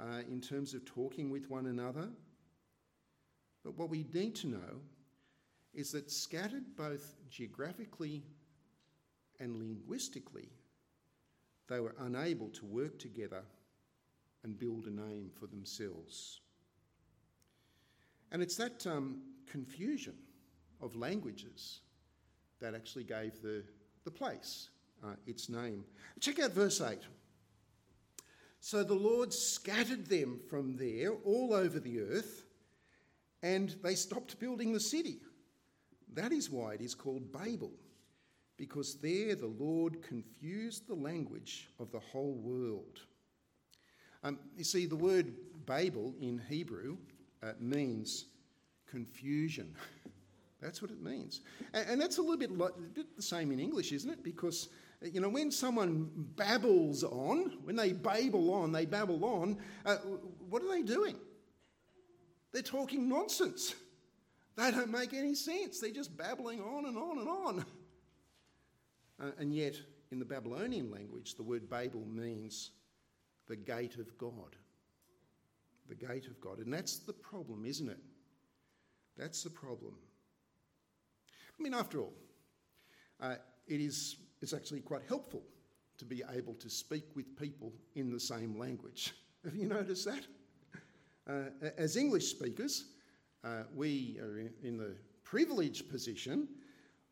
uh, 0.00 0.22
in 0.28 0.40
terms 0.40 0.72
of 0.74 0.84
talking 0.84 1.30
with 1.30 1.50
one 1.50 1.66
another. 1.66 2.08
But 3.64 3.76
what 3.76 3.90
we 3.90 4.06
need 4.14 4.34
to 4.36 4.48
know 4.48 4.80
is 5.74 5.92
that 5.92 6.10
scattered 6.10 6.64
both 6.76 7.14
geographically 7.28 8.22
and 9.38 9.56
linguistically, 9.56 10.48
they 11.68 11.80
were 11.80 11.94
unable 12.00 12.48
to 12.48 12.64
work 12.66 12.98
together 12.98 13.42
and 14.44 14.58
build 14.58 14.86
a 14.86 14.90
name 14.90 15.30
for 15.38 15.46
themselves. 15.46 16.40
And 18.32 18.42
it's 18.42 18.56
that 18.56 18.86
um, 18.86 19.22
confusion 19.50 20.14
of 20.80 20.96
languages 20.96 21.80
that 22.60 22.74
actually 22.74 23.04
gave 23.04 23.40
the, 23.42 23.62
the 24.04 24.10
place 24.10 24.68
uh, 25.04 25.14
its 25.26 25.48
name. 25.48 25.84
Check 26.20 26.38
out 26.38 26.52
verse 26.52 26.80
8. 26.80 26.98
So 28.60 28.84
the 28.84 28.94
Lord 28.94 29.32
scattered 29.32 30.06
them 30.06 30.38
from 30.48 30.76
there 30.76 31.12
all 31.24 31.54
over 31.54 31.80
the 31.80 32.00
earth, 32.00 32.44
and 33.42 33.74
they 33.82 33.94
stopped 33.94 34.38
building 34.38 34.72
the 34.72 34.80
city. 34.80 35.20
That 36.12 36.32
is 36.32 36.50
why 36.50 36.74
it 36.74 36.82
is 36.82 36.94
called 36.94 37.32
Babel, 37.32 37.72
because 38.58 38.96
there 38.96 39.34
the 39.34 39.46
Lord 39.46 40.02
confused 40.02 40.86
the 40.86 40.94
language 40.94 41.68
of 41.78 41.90
the 41.90 42.00
whole 42.00 42.34
world. 42.34 43.00
Um, 44.22 44.38
you 44.56 44.64
see, 44.64 44.86
the 44.86 44.96
word 44.96 45.32
Babel 45.66 46.14
in 46.20 46.40
Hebrew 46.48 46.96
uh, 47.42 47.52
means 47.58 48.26
confusion. 48.86 49.74
that's 50.60 50.82
what 50.82 50.90
it 50.90 51.02
means. 51.02 51.40
And, 51.72 51.90
and 51.90 52.00
that's 52.00 52.18
a 52.18 52.22
little 52.22 52.36
bit, 52.36 52.56
like, 52.56 52.72
a 52.76 52.80
bit 52.80 53.16
the 53.16 53.22
same 53.22 53.50
in 53.52 53.60
English, 53.60 53.92
isn't 53.92 54.10
it? 54.10 54.22
Because 54.22 54.68
you 55.02 55.20
know, 55.20 55.28
when 55.28 55.50
someone 55.50 56.10
babbles 56.36 57.04
on, 57.04 57.58
when 57.64 57.76
they 57.76 57.92
babble 57.92 58.52
on, 58.52 58.70
they 58.70 58.84
babble 58.84 59.24
on, 59.24 59.56
uh, 59.86 59.96
what 60.48 60.62
are 60.62 60.68
they 60.68 60.82
doing? 60.82 61.16
They're 62.52 62.62
talking 62.62 63.08
nonsense. 63.08 63.74
They 64.56 64.70
don't 64.70 64.90
make 64.90 65.14
any 65.14 65.34
sense. 65.34 65.80
They're 65.80 65.90
just 65.90 66.16
babbling 66.16 66.60
on 66.60 66.84
and 66.86 66.98
on 66.98 67.18
and 67.18 67.28
on. 67.28 67.64
Uh, 69.22 69.30
and 69.38 69.54
yet, 69.54 69.76
in 70.10 70.18
the 70.18 70.24
Babylonian 70.24 70.90
language, 70.90 71.36
the 71.36 71.42
word 71.42 71.70
Babel 71.70 72.04
means 72.06 72.72
the 73.50 73.56
gate 73.56 73.96
of 73.96 74.16
God. 74.16 74.54
The 75.88 75.96
gate 75.96 76.28
of 76.28 76.40
God. 76.40 76.60
And 76.60 76.72
that's 76.72 76.98
the 76.98 77.12
problem, 77.12 77.66
isn't 77.66 77.88
it? 77.88 77.98
That's 79.18 79.42
the 79.42 79.50
problem. 79.50 79.94
I 81.58 81.62
mean, 81.62 81.74
after 81.74 81.98
all, 81.98 82.14
uh, 83.20 83.34
it 83.66 83.80
is 83.80 84.16
it's 84.40 84.54
actually 84.54 84.80
quite 84.80 85.02
helpful 85.06 85.42
to 85.98 86.04
be 86.04 86.22
able 86.32 86.54
to 86.54 86.70
speak 86.70 87.04
with 87.14 87.36
people 87.36 87.72
in 87.96 88.10
the 88.10 88.20
same 88.20 88.56
language. 88.56 89.12
Have 89.44 89.56
you 89.56 89.66
noticed 89.66 90.06
that? 90.06 90.24
Uh, 91.28 91.70
as 91.76 91.96
English 91.96 92.28
speakers, 92.28 92.84
uh, 93.44 93.64
we 93.74 94.18
are 94.22 94.38
in 94.62 94.78
the 94.78 94.94
privileged 95.24 95.90
position 95.90 96.48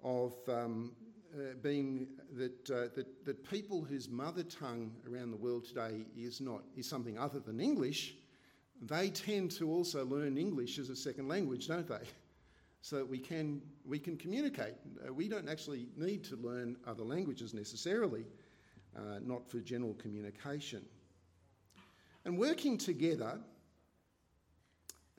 of 0.03 0.35
um, 0.49 0.93
uh, 1.35 1.55
being 1.63 2.09
that, 2.37 2.71
uh, 2.71 2.89
that, 2.95 3.25
that 3.25 3.49
people 3.51 3.83
whose 3.83 4.09
mother 4.09 4.43
tongue 4.43 4.93
around 5.11 5.31
the 5.31 5.37
world 5.37 5.65
today 5.65 6.05
is 6.17 6.41
not 6.41 6.63
is 6.77 6.89
something 6.89 7.19
other 7.19 7.39
than 7.39 7.61
English, 7.61 8.15
they 8.83 9.11
tend 9.11 9.51
to 9.53 9.71
also 9.71 10.05
learn 10.05 10.39
English 10.39 10.79
as 10.79 10.89
a 10.89 10.97
second 10.97 11.29
language, 11.29 11.69
don't 11.69 11.89
they? 11.89 12.07
so 12.81 12.97
that 12.97 13.09
we 13.09 13.19
can, 13.19 13.61
we 13.85 13.99
can 13.99 14.17
communicate. 14.17 14.75
Uh, 15.07 15.13
we 15.13 15.29
don't 15.29 15.49
actually 15.49 15.89
need 15.97 16.25
to 16.25 16.37
learn 16.37 16.77
other 16.87 17.03
languages 17.03 17.53
necessarily, 17.53 18.25
uh, 18.97 19.19
not 19.21 19.49
for 19.51 19.59
general 19.59 19.95
communication. 19.95 20.85
And 22.25 22.39
working 22.39 22.79
together 22.79 23.39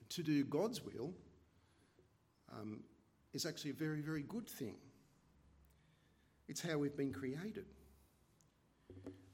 to 0.10 0.24
do 0.24 0.44
God's 0.44 0.82
will 0.84 1.14
um, 2.52 2.82
is 3.34 3.46
actually 3.46 3.72
a 3.72 3.76
very, 3.76 4.02
very 4.02 4.24
good 4.24 4.48
thing. 4.48 4.76
It's 6.50 6.62
how 6.62 6.80
we've 6.80 6.98
been 6.98 7.14
created. 7.14 7.66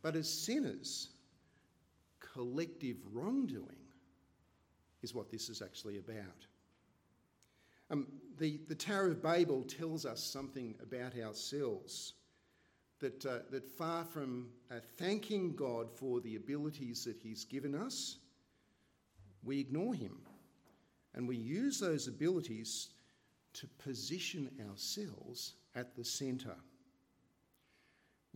But 0.01 0.17
as 0.17 0.29
sinners, 0.29 1.09
collective 2.19 2.97
wrongdoing 3.11 3.79
is 5.01 5.15
what 5.15 5.31
this 5.31 5.49
is 5.49 5.61
actually 5.61 5.97
about. 5.97 6.45
Um, 7.89 8.07
the, 8.37 8.59
the 8.67 8.75
Tower 8.75 9.07
of 9.07 9.23
Babel 9.23 9.63
tells 9.63 10.05
us 10.05 10.21
something 10.21 10.75
about 10.83 11.17
ourselves. 11.17 12.13
That, 12.99 13.25
uh, 13.25 13.39
that 13.51 13.69
far 13.69 14.05
from 14.05 14.47
uh, 14.71 14.75
thanking 14.97 15.53
God 15.55 15.91
for 15.91 16.21
the 16.21 16.37
abilities 16.37 17.03
that 17.03 17.17
He's 17.21 17.43
given 17.43 17.75
us, 17.75 18.17
we 19.43 19.59
ignore 19.59 19.93
Him 19.93 20.17
and 21.13 21.27
we 21.27 21.35
use 21.35 21.79
those 21.79 22.07
abilities 22.07 22.89
to 23.53 23.67
position 23.83 24.49
ourselves 24.69 25.53
at 25.75 25.95
the 25.95 26.03
centre. 26.03 26.55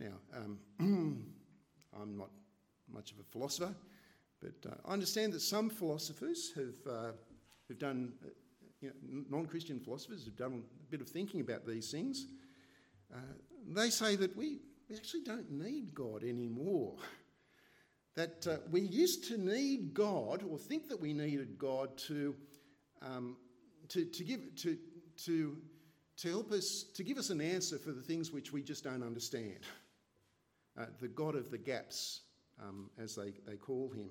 Now, 0.00 0.14
um, 0.34 0.58
I'm 2.00 2.16
not 2.16 2.30
much 2.90 3.12
of 3.12 3.18
a 3.20 3.22
philosopher, 3.22 3.74
but 4.40 4.70
uh, 4.70 4.74
I 4.86 4.92
understand 4.94 5.34
that 5.34 5.42
some 5.42 5.68
philosophers 5.68 6.52
have, 6.56 6.92
uh, 6.92 7.12
have 7.68 7.78
done 7.78 8.14
uh, 8.24 8.28
you 8.80 8.88
know, 8.88 9.24
non-Christian 9.28 9.78
philosophers 9.78 10.24
have 10.24 10.36
done 10.36 10.62
a 10.64 10.90
bit 10.90 11.02
of 11.02 11.08
thinking 11.08 11.42
about 11.42 11.66
these 11.66 11.90
things. 11.90 12.26
Uh, 13.14 13.18
they 13.68 13.90
say 13.90 14.16
that 14.16 14.34
we, 14.34 14.60
we 14.88 14.96
actually 14.96 15.22
don't 15.22 15.50
need 15.50 15.94
God 15.94 16.24
anymore. 16.24 16.96
That 18.16 18.44
uh, 18.48 18.56
we 18.72 18.80
used 18.80 19.28
to 19.28 19.38
need 19.38 19.94
God, 19.94 20.42
or 20.42 20.58
think 20.58 20.88
that 20.88 21.00
we 21.00 21.12
needed 21.14 21.56
God 21.56 21.96
to, 22.08 22.34
um, 23.00 23.36
to, 23.88 24.04
to, 24.04 24.24
give, 24.24 24.56
to, 24.56 24.76
to, 25.24 25.56
to 26.18 26.28
help 26.28 26.50
us, 26.50 26.86
to 26.94 27.04
give 27.04 27.18
us 27.18 27.30
an 27.30 27.40
answer 27.40 27.78
for 27.78 27.92
the 27.92 28.02
things 28.02 28.32
which 28.32 28.52
we 28.52 28.62
just 28.62 28.82
don't 28.82 29.04
understand. 29.04 29.60
Uh, 30.78 30.86
the 31.00 31.08
God 31.08 31.34
of 31.34 31.50
the 31.50 31.58
gaps, 31.58 32.20
um, 32.62 32.90
as 32.98 33.14
they, 33.14 33.32
they 33.46 33.56
call 33.56 33.90
him. 33.90 34.10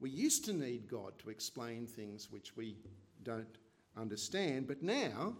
We 0.00 0.10
used 0.10 0.44
to 0.46 0.52
need 0.52 0.88
God 0.88 1.18
to 1.18 1.30
explain 1.30 1.86
things 1.86 2.30
which 2.30 2.56
we 2.56 2.76
don't 3.22 3.58
understand. 3.96 4.66
But 4.66 4.82
now, 4.82 5.36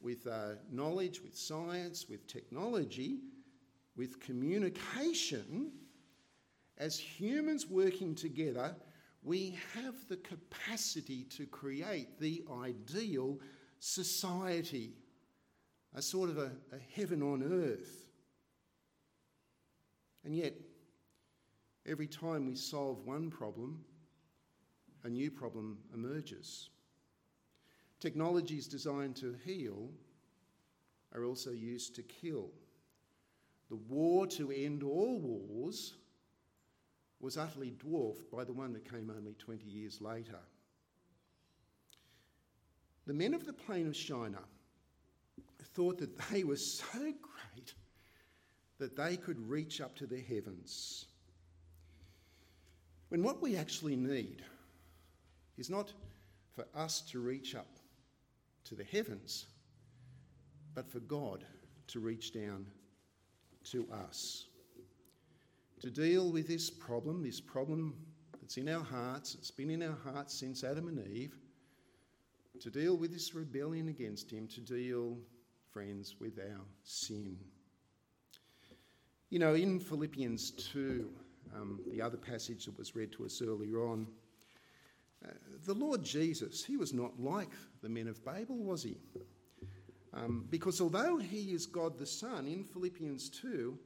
with 0.00 0.26
uh, 0.26 0.54
knowledge, 0.70 1.22
with 1.22 1.36
science, 1.36 2.06
with 2.08 2.26
technology, 2.26 3.20
with 3.96 4.20
communication, 4.20 5.72
as 6.78 6.98
humans 6.98 7.66
working 7.68 8.14
together, 8.14 8.74
we 9.22 9.56
have 9.74 9.94
the 10.08 10.16
capacity 10.16 11.24
to 11.24 11.46
create 11.46 12.18
the 12.18 12.42
ideal 12.62 13.38
society, 13.78 14.94
a 15.94 16.02
sort 16.02 16.30
of 16.30 16.38
a, 16.38 16.50
a 16.72 16.78
heaven 16.94 17.22
on 17.22 17.42
earth. 17.42 18.01
And 20.24 20.34
yet, 20.34 20.54
every 21.86 22.06
time 22.06 22.46
we 22.46 22.54
solve 22.54 23.04
one 23.04 23.30
problem, 23.30 23.84
a 25.04 25.08
new 25.08 25.30
problem 25.30 25.78
emerges. 25.92 26.70
Technologies 27.98 28.66
designed 28.66 29.16
to 29.16 29.34
heal 29.44 29.88
are 31.14 31.24
also 31.24 31.50
used 31.50 31.94
to 31.96 32.02
kill. 32.02 32.50
The 33.68 33.76
war 33.76 34.26
to 34.28 34.50
end 34.50 34.82
all 34.82 35.18
wars 35.18 35.94
was 37.20 37.36
utterly 37.36 37.70
dwarfed 37.70 38.30
by 38.30 38.44
the 38.44 38.52
one 38.52 38.72
that 38.72 38.90
came 38.90 39.10
only 39.16 39.34
20 39.34 39.64
years 39.64 40.00
later. 40.00 40.38
The 43.06 43.14
men 43.14 43.34
of 43.34 43.46
the 43.46 43.52
plain 43.52 43.86
of 43.86 43.96
Shinar 43.96 44.44
thought 45.74 45.98
that 45.98 46.16
they 46.30 46.44
were 46.44 46.56
so 46.56 46.84
great 47.00 47.74
that 48.82 48.96
they 48.96 49.16
could 49.16 49.38
reach 49.48 49.80
up 49.80 49.94
to 49.94 50.06
the 50.06 50.20
heavens. 50.20 51.06
When 53.10 53.22
what 53.22 53.40
we 53.40 53.56
actually 53.56 53.94
need 53.94 54.42
is 55.56 55.70
not 55.70 55.92
for 56.52 56.66
us 56.74 57.00
to 57.02 57.20
reach 57.20 57.54
up 57.54 57.68
to 58.64 58.74
the 58.74 58.82
heavens, 58.82 59.46
but 60.74 60.90
for 60.90 60.98
God 60.98 61.44
to 61.86 62.00
reach 62.00 62.34
down 62.34 62.66
to 63.70 63.86
us. 64.08 64.46
To 65.82 65.88
deal 65.88 66.32
with 66.32 66.48
this 66.48 66.68
problem, 66.68 67.22
this 67.22 67.40
problem 67.40 67.94
that's 68.40 68.56
in 68.56 68.68
our 68.68 68.82
hearts, 68.82 69.36
it's 69.36 69.52
been 69.52 69.70
in 69.70 69.84
our 69.84 69.98
hearts 70.12 70.34
since 70.34 70.64
Adam 70.64 70.88
and 70.88 71.06
Eve, 71.06 71.36
to 72.58 72.68
deal 72.68 72.96
with 72.96 73.12
this 73.12 73.32
rebellion 73.32 73.86
against 73.86 74.32
Him, 74.32 74.48
to 74.48 74.60
deal, 74.60 75.18
friends, 75.72 76.16
with 76.18 76.40
our 76.40 76.64
sin. 76.82 77.38
You 79.32 79.38
know, 79.38 79.54
in 79.54 79.80
Philippians 79.80 80.50
2, 80.50 81.08
um, 81.56 81.80
the 81.90 82.02
other 82.02 82.18
passage 82.18 82.66
that 82.66 82.76
was 82.76 82.94
read 82.94 83.12
to 83.12 83.24
us 83.24 83.40
earlier 83.40 83.78
on, 83.88 84.06
uh, 85.24 85.30
the 85.64 85.72
Lord 85.72 86.04
Jesus, 86.04 86.62
he 86.62 86.76
was 86.76 86.92
not 86.92 87.18
like 87.18 87.48
the 87.80 87.88
men 87.88 88.08
of 88.08 88.22
Babel, 88.26 88.58
was 88.58 88.82
he? 88.82 88.98
Um, 90.12 90.44
because 90.50 90.82
although 90.82 91.16
he 91.16 91.54
is 91.54 91.64
God 91.64 91.98
the 91.98 92.04
Son, 92.04 92.46
in 92.46 92.62
Philippians 92.62 93.30
2, 93.30 93.78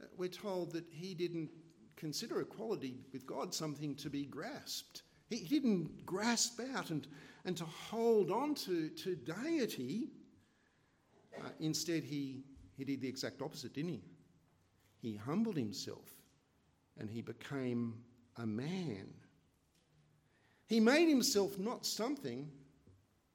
uh, 0.00 0.06
we're 0.16 0.30
told 0.30 0.72
that 0.72 0.86
he 0.88 1.12
didn't 1.12 1.50
consider 1.96 2.40
equality 2.40 2.94
with 3.12 3.26
God 3.26 3.52
something 3.52 3.96
to 3.96 4.08
be 4.08 4.24
grasped. 4.24 5.02
He, 5.28 5.36
he 5.36 5.60
didn't 5.60 6.06
grasp 6.06 6.58
out 6.74 6.88
and, 6.88 7.06
and 7.44 7.54
to 7.58 7.66
hold 7.66 8.30
on 8.30 8.54
to, 8.54 8.88
to 8.88 9.14
deity. 9.14 10.08
Uh, 11.38 11.50
instead, 11.60 12.02
he, 12.02 12.44
he 12.78 12.84
did 12.86 13.02
the 13.02 13.08
exact 13.08 13.42
opposite, 13.42 13.74
didn't 13.74 13.90
he? 13.90 14.02
He 15.06 15.14
humbled 15.14 15.56
himself 15.56 16.10
and 16.98 17.08
he 17.08 17.22
became 17.22 17.94
a 18.38 18.44
man. 18.44 19.06
He 20.66 20.80
made 20.80 21.08
himself 21.08 21.60
not 21.60 21.86
something, 21.86 22.50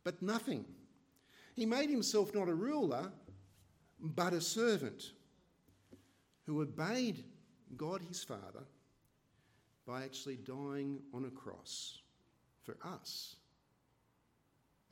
but 0.04 0.22
nothing. 0.22 0.66
He 1.56 1.66
made 1.66 1.90
himself 1.90 2.36
not 2.36 2.50
a 2.50 2.54
ruler, 2.54 3.10
but 4.02 4.34
a 4.34 4.42
servant 4.42 5.14
who 6.46 6.62
obeyed 6.62 7.24
God 7.78 8.02
his 8.02 8.22
Father 8.22 8.66
by 9.88 10.04
actually 10.04 10.40
dying 10.44 11.00
on 11.14 11.24
a 11.24 11.32
cross 11.32 12.00
for 12.64 12.76
us 12.84 13.38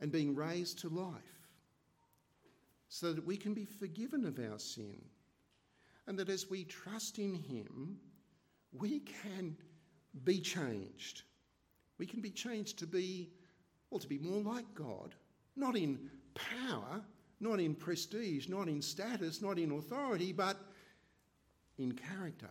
and 0.00 0.10
being 0.10 0.34
raised 0.34 0.78
to 0.78 0.88
life 0.88 1.50
so 2.88 3.12
that 3.12 3.26
we 3.26 3.36
can 3.36 3.52
be 3.52 3.66
forgiven 3.66 4.24
of 4.24 4.38
our 4.38 4.58
sin 4.58 4.96
and 6.10 6.18
that 6.18 6.28
as 6.28 6.50
we 6.50 6.64
trust 6.64 7.20
in 7.20 7.32
him, 7.32 7.96
we 8.72 8.98
can 8.98 9.56
be 10.24 10.40
changed. 10.40 11.22
We 11.98 12.06
can 12.06 12.20
be 12.20 12.32
changed 12.32 12.80
to 12.80 12.86
be, 12.88 13.30
well, 13.90 14.00
to 14.00 14.08
be 14.08 14.18
more 14.18 14.42
like 14.42 14.74
God, 14.74 15.14
not 15.54 15.76
in 15.76 16.10
power, 16.34 17.00
not 17.38 17.60
in 17.60 17.76
prestige, 17.76 18.48
not 18.48 18.66
in 18.66 18.82
status, 18.82 19.40
not 19.40 19.56
in 19.56 19.70
authority, 19.70 20.32
but 20.32 20.56
in 21.78 21.92
character. 21.92 22.50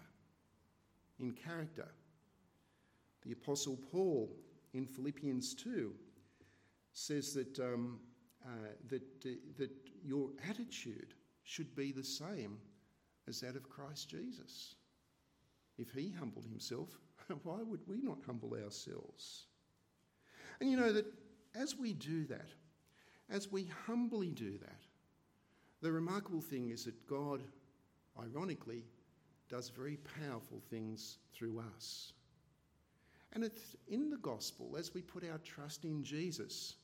In 1.19 1.33
character. 1.33 1.89
The 3.25 3.33
Apostle 3.33 3.77
Paul 3.91 4.33
in 4.73 4.85
Philippians 4.85 5.53
2 5.55 5.93
says 6.93 7.33
that, 7.33 7.59
um, 7.59 7.99
uh, 8.45 8.69
that, 8.87 9.03
uh, 9.25 9.31
that 9.57 9.71
your 10.01 10.29
attitude 10.49 11.13
should 11.43 11.75
be 11.75 11.91
the 11.91 12.05
same 12.05 12.57
as 13.29 13.41
that 13.41 13.55
of 13.55 13.69
Christ 13.69 14.09
Jesus. 14.09 14.75
If 15.77 15.91
he 15.91 16.11
humbled 16.11 16.45
himself, 16.45 16.89
why 17.43 17.61
would 17.61 17.87
we 17.87 18.01
not 18.01 18.17
humble 18.25 18.53
ourselves? 18.53 19.45
And 20.59 20.69
you 20.69 20.77
know 20.77 20.91
that 20.91 21.05
as 21.55 21.77
we 21.77 21.93
do 21.93 22.25
that, 22.25 22.49
as 23.29 23.51
we 23.51 23.69
humbly 23.85 24.31
do 24.31 24.57
that, 24.57 24.81
the 25.81 25.91
remarkable 25.91 26.41
thing 26.41 26.69
is 26.69 26.85
that 26.85 27.07
God, 27.07 27.41
ironically, 28.19 28.83
does 29.49 29.69
very 29.69 29.97
powerful 30.19 30.61
things 30.69 31.17
through 31.33 31.63
us. 31.75 32.13
And 33.33 33.43
it's 33.43 33.75
in 33.87 34.09
the 34.09 34.17
gospel, 34.17 34.75
as 34.77 34.93
we 34.93 35.01
put 35.01 35.23
our 35.23 35.37
trust 35.39 35.85
in 35.85 36.03
Jesus, 36.03 36.75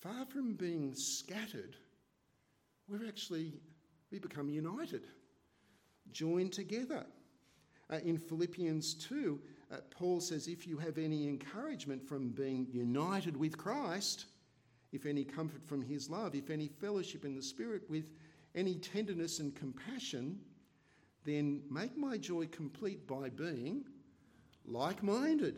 far 0.00 0.26
from 0.26 0.54
being 0.54 0.94
scattered, 0.94 1.76
we're 2.88 3.06
actually, 3.08 3.54
we 4.10 4.18
become 4.18 4.48
united, 4.48 5.02
joined 6.12 6.52
together. 6.52 7.04
Uh, 7.90 7.98
in 8.04 8.16
Philippians 8.16 8.94
2, 8.94 9.40
uh, 9.70 9.76
Paul 9.90 10.20
says, 10.20 10.48
If 10.48 10.66
you 10.66 10.78
have 10.78 10.98
any 10.98 11.28
encouragement 11.28 12.06
from 12.06 12.30
being 12.30 12.66
united 12.70 13.36
with 13.36 13.58
Christ, 13.58 14.26
if 14.92 15.06
any 15.06 15.24
comfort 15.24 15.64
from 15.64 15.82
his 15.82 16.08
love, 16.10 16.34
if 16.34 16.50
any 16.50 16.68
fellowship 16.68 17.24
in 17.24 17.34
the 17.34 17.42
Spirit 17.42 17.82
with 17.88 18.10
any 18.54 18.74
tenderness 18.74 19.38
and 19.38 19.54
compassion, 19.54 20.38
then 21.24 21.62
make 21.70 21.96
my 21.96 22.18
joy 22.18 22.46
complete 22.46 23.06
by 23.06 23.28
being 23.28 23.84
like 24.66 25.02
minded, 25.02 25.56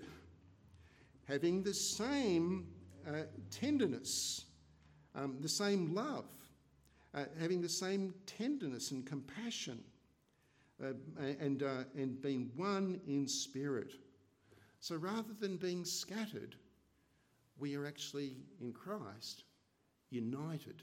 having 1.26 1.62
the 1.62 1.74
same 1.74 2.66
uh, 3.06 3.22
tenderness, 3.50 4.44
um, 5.14 5.36
the 5.40 5.48
same 5.48 5.94
love, 5.94 6.26
uh, 7.14 7.24
having 7.40 7.60
the 7.60 7.68
same 7.68 8.14
tenderness 8.26 8.90
and 8.90 9.06
compassion, 9.06 9.82
uh, 10.82 10.92
and, 11.18 11.62
uh, 11.62 11.84
and 11.96 12.20
being 12.20 12.50
one 12.56 13.00
in 13.06 13.28
spirit. 13.28 13.92
So 14.80 14.96
rather 14.96 15.32
than 15.38 15.56
being 15.56 15.84
scattered, 15.84 16.56
we 17.58 17.76
are 17.76 17.86
actually 17.86 18.36
in 18.60 18.72
Christ 18.72 19.44
united. 20.10 20.82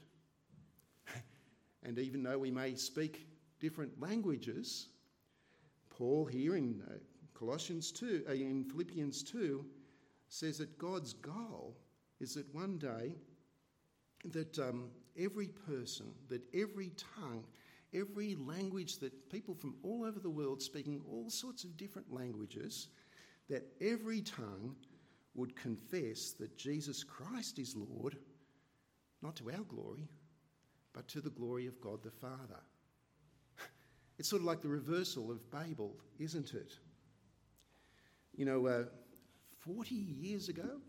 and 1.82 1.98
even 1.98 2.22
though 2.22 2.38
we 2.38 2.50
may 2.50 2.74
speak 2.74 3.26
different 3.60 4.00
languages, 4.00 4.88
Paul 5.90 6.24
here 6.24 6.56
in 6.56 6.82
uh, 6.88 6.94
Colossians 7.38 7.92
2, 7.92 8.24
uh, 8.28 8.32
in 8.32 8.64
Philippians 8.64 9.22
2, 9.22 9.64
says 10.28 10.58
that 10.58 10.78
God's 10.78 11.12
goal 11.12 11.76
is 12.20 12.34
that 12.34 12.52
one 12.54 12.78
day 12.78 13.14
that 14.24 14.58
um, 14.58 14.90
every 15.18 15.48
person, 15.48 16.06
that 16.28 16.42
every 16.54 16.92
tongue, 17.18 17.44
every 17.94 18.34
language 18.34 18.98
that 18.98 19.30
people 19.30 19.54
from 19.54 19.74
all 19.82 20.04
over 20.04 20.18
the 20.18 20.30
world 20.30 20.62
speaking 20.62 21.00
all 21.10 21.28
sorts 21.30 21.64
of 21.64 21.76
different 21.76 22.12
languages, 22.12 22.88
that 23.48 23.66
every 23.80 24.20
tongue 24.22 24.74
would 25.34 25.56
confess 25.56 26.32
that 26.32 26.56
Jesus 26.56 27.02
Christ 27.02 27.58
is 27.58 27.76
Lord, 27.76 28.16
not 29.22 29.36
to 29.36 29.50
our 29.50 29.64
glory, 29.64 30.08
but 30.92 31.08
to 31.08 31.20
the 31.20 31.30
glory 31.30 31.66
of 31.66 31.80
God 31.80 32.02
the 32.02 32.10
Father. 32.10 32.60
It's 34.18 34.28
sort 34.28 34.42
of 34.42 34.46
like 34.46 34.62
the 34.62 34.68
reversal 34.68 35.30
of 35.30 35.50
Babel, 35.50 35.96
isn't 36.18 36.54
it? 36.54 36.74
You 38.36 38.44
know, 38.44 38.66
uh, 38.66 38.84
40 39.58 39.94
years 39.94 40.48
ago, 40.48 40.80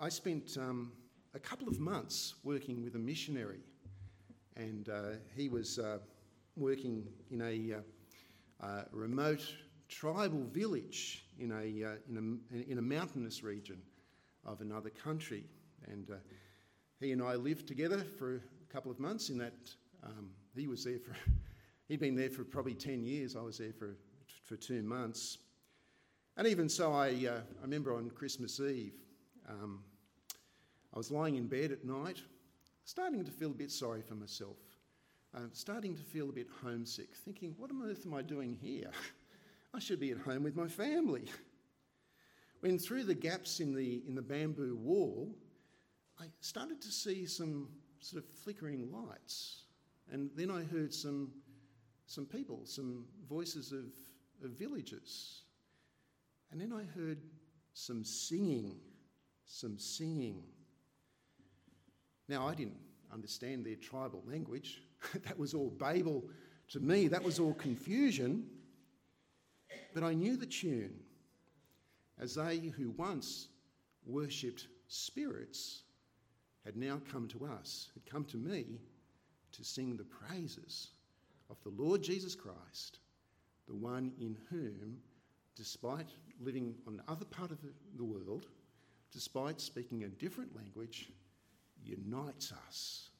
I 0.00 0.08
spent 0.08 0.56
um, 0.58 0.92
a 1.34 1.38
couple 1.38 1.68
of 1.68 1.80
months 1.80 2.34
working 2.44 2.82
with 2.82 2.94
a 2.94 2.98
missionary, 2.98 3.60
and 4.56 4.88
uh, 4.88 5.02
he 5.36 5.48
was 5.48 5.78
uh, 5.78 5.98
working 6.56 7.06
in 7.30 7.40
a 7.40 7.76
uh, 7.76 8.66
uh, 8.66 8.84
remote 8.92 9.44
tribal 9.88 10.44
village 10.44 11.24
in 11.38 11.52
a, 11.52 11.62
in 12.08 12.38
a, 12.52 12.70
in 12.70 12.78
a 12.78 12.82
mountainous 12.82 13.42
region 13.42 13.80
of 14.44 14.60
another 14.60 14.90
country. 14.90 15.44
And 15.86 16.10
he 17.00 17.12
and 17.12 17.22
I 17.22 17.34
lived 17.34 17.66
together 17.66 18.04
for 18.18 18.36
a 18.36 18.72
couple 18.72 18.90
of 18.90 19.00
months 19.00 19.30
in 19.30 19.38
that. 19.38 19.54
Um, 20.04 20.30
he 20.56 20.66
was 20.66 20.84
there 20.84 20.98
for, 20.98 21.14
he'd 21.88 22.00
been 22.00 22.16
there 22.16 22.30
for 22.30 22.44
probably 22.44 22.74
10 22.74 23.02
years. 23.02 23.36
I 23.36 23.40
was 23.40 23.58
there 23.58 23.72
for, 23.72 23.96
for 24.44 24.56
two 24.56 24.82
months. 24.82 25.38
And 26.36 26.46
even 26.46 26.68
so, 26.68 26.92
I, 26.92 27.08
uh, 27.08 27.40
I 27.60 27.62
remember 27.62 27.94
on 27.94 28.10
Christmas 28.10 28.58
Eve, 28.60 28.94
um, 29.48 29.80
I 30.94 30.98
was 30.98 31.10
lying 31.10 31.36
in 31.36 31.46
bed 31.46 31.72
at 31.72 31.84
night, 31.84 32.22
starting 32.84 33.24
to 33.24 33.30
feel 33.30 33.50
a 33.50 33.54
bit 33.54 33.70
sorry 33.70 34.02
for 34.02 34.14
myself, 34.14 34.56
uh, 35.34 35.40
starting 35.52 35.96
to 35.96 36.02
feel 36.02 36.28
a 36.28 36.32
bit 36.32 36.48
homesick, 36.62 37.14
thinking, 37.14 37.54
what 37.58 37.70
on 37.70 37.82
earth 37.88 38.04
am 38.06 38.14
I 38.14 38.22
doing 38.22 38.56
here? 38.60 38.90
I 39.74 39.78
should 39.78 40.00
be 40.00 40.10
at 40.10 40.18
home 40.18 40.42
with 40.42 40.56
my 40.56 40.68
family. 40.68 41.30
When 42.60 42.78
through 42.78 43.04
the 43.04 43.14
gaps 43.14 43.60
in 43.60 43.74
the, 43.74 44.02
in 44.06 44.14
the 44.14 44.22
bamboo 44.22 44.76
wall, 44.76 45.34
I 46.20 46.26
started 46.40 46.80
to 46.82 46.88
see 46.88 47.26
some 47.26 47.68
sort 48.00 48.22
of 48.22 48.30
flickering 48.30 48.92
lights. 48.92 49.64
And 50.10 50.30
then 50.36 50.50
I 50.50 50.62
heard 50.62 50.92
some, 50.92 51.32
some 52.06 52.26
people, 52.26 52.60
some 52.64 53.06
voices 53.28 53.72
of, 53.72 53.86
of 54.44 54.50
villagers. 54.58 55.42
And 56.50 56.60
then 56.60 56.72
I 56.72 56.84
heard 56.98 57.18
some 57.72 58.04
singing, 58.04 58.76
some 59.46 59.78
singing. 59.78 60.42
Now, 62.32 62.48
I 62.48 62.54
didn't 62.54 62.78
understand 63.12 63.62
their 63.62 63.74
tribal 63.74 64.22
language. 64.26 64.80
that 65.26 65.38
was 65.38 65.52
all 65.52 65.68
Babel 65.68 66.24
to 66.70 66.80
me, 66.80 67.06
that 67.08 67.22
was 67.22 67.38
all 67.38 67.52
confusion. 67.52 68.46
But 69.92 70.02
I 70.02 70.14
knew 70.14 70.38
the 70.38 70.46
tune 70.46 70.94
as 72.18 72.36
they 72.36 72.72
who 72.74 72.88
once 72.92 73.48
worshipped 74.06 74.68
spirits 74.88 75.82
had 76.64 76.74
now 76.74 77.02
come 77.12 77.28
to 77.28 77.44
us, 77.44 77.90
had 77.92 78.06
come 78.06 78.24
to 78.24 78.38
me 78.38 78.80
to 79.52 79.62
sing 79.62 79.98
the 79.98 80.04
praises 80.04 80.88
of 81.50 81.58
the 81.64 81.82
Lord 81.82 82.02
Jesus 82.02 82.34
Christ, 82.34 83.00
the 83.68 83.74
one 83.74 84.10
in 84.18 84.38
whom, 84.48 84.96
despite 85.54 86.08
living 86.40 86.76
on 86.86 86.96
the 86.96 87.12
other 87.12 87.26
part 87.26 87.50
of 87.50 87.58
the 87.98 88.04
world, 88.04 88.46
despite 89.12 89.60
speaking 89.60 90.04
a 90.04 90.08
different 90.08 90.56
language, 90.56 91.10
unites 91.84 92.52
us. 92.66 93.10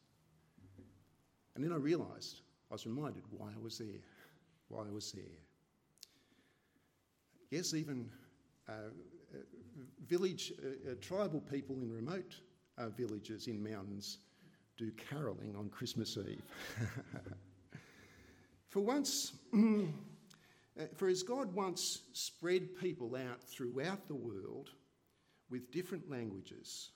And 1.54 1.62
then 1.62 1.72
I 1.72 1.76
realised, 1.76 2.40
I 2.70 2.74
was 2.74 2.86
reminded 2.86 3.22
why 3.30 3.48
I 3.48 3.62
was 3.62 3.78
there, 3.78 4.00
why 4.68 4.86
I 4.86 4.90
was 4.90 5.12
there. 5.12 5.24
Yes, 7.50 7.74
even 7.74 8.08
uh, 8.68 8.72
uh, 8.72 9.38
village, 10.06 10.52
uh, 10.64 10.92
uh 10.92 10.94
tribal 11.00 11.40
people 11.40 11.76
in 11.82 11.92
remote 11.92 12.36
uh, 12.78 12.88
villages 12.88 13.46
in 13.46 13.62
mountains 13.62 14.18
do 14.78 14.90
caroling 14.92 15.54
on 15.56 15.68
Christmas 15.68 16.16
Eve. 16.16 16.42
for 18.68 18.80
once, 18.80 19.34
uh, 19.54 20.84
for 20.94 21.08
as 21.08 21.22
God 21.22 21.54
once 21.54 22.02
spread 22.12 22.74
people 22.76 23.14
out 23.16 23.42
throughout 23.42 24.08
the 24.08 24.14
world 24.14 24.70
with 25.50 25.70
different 25.70 26.10
languages, 26.10 26.90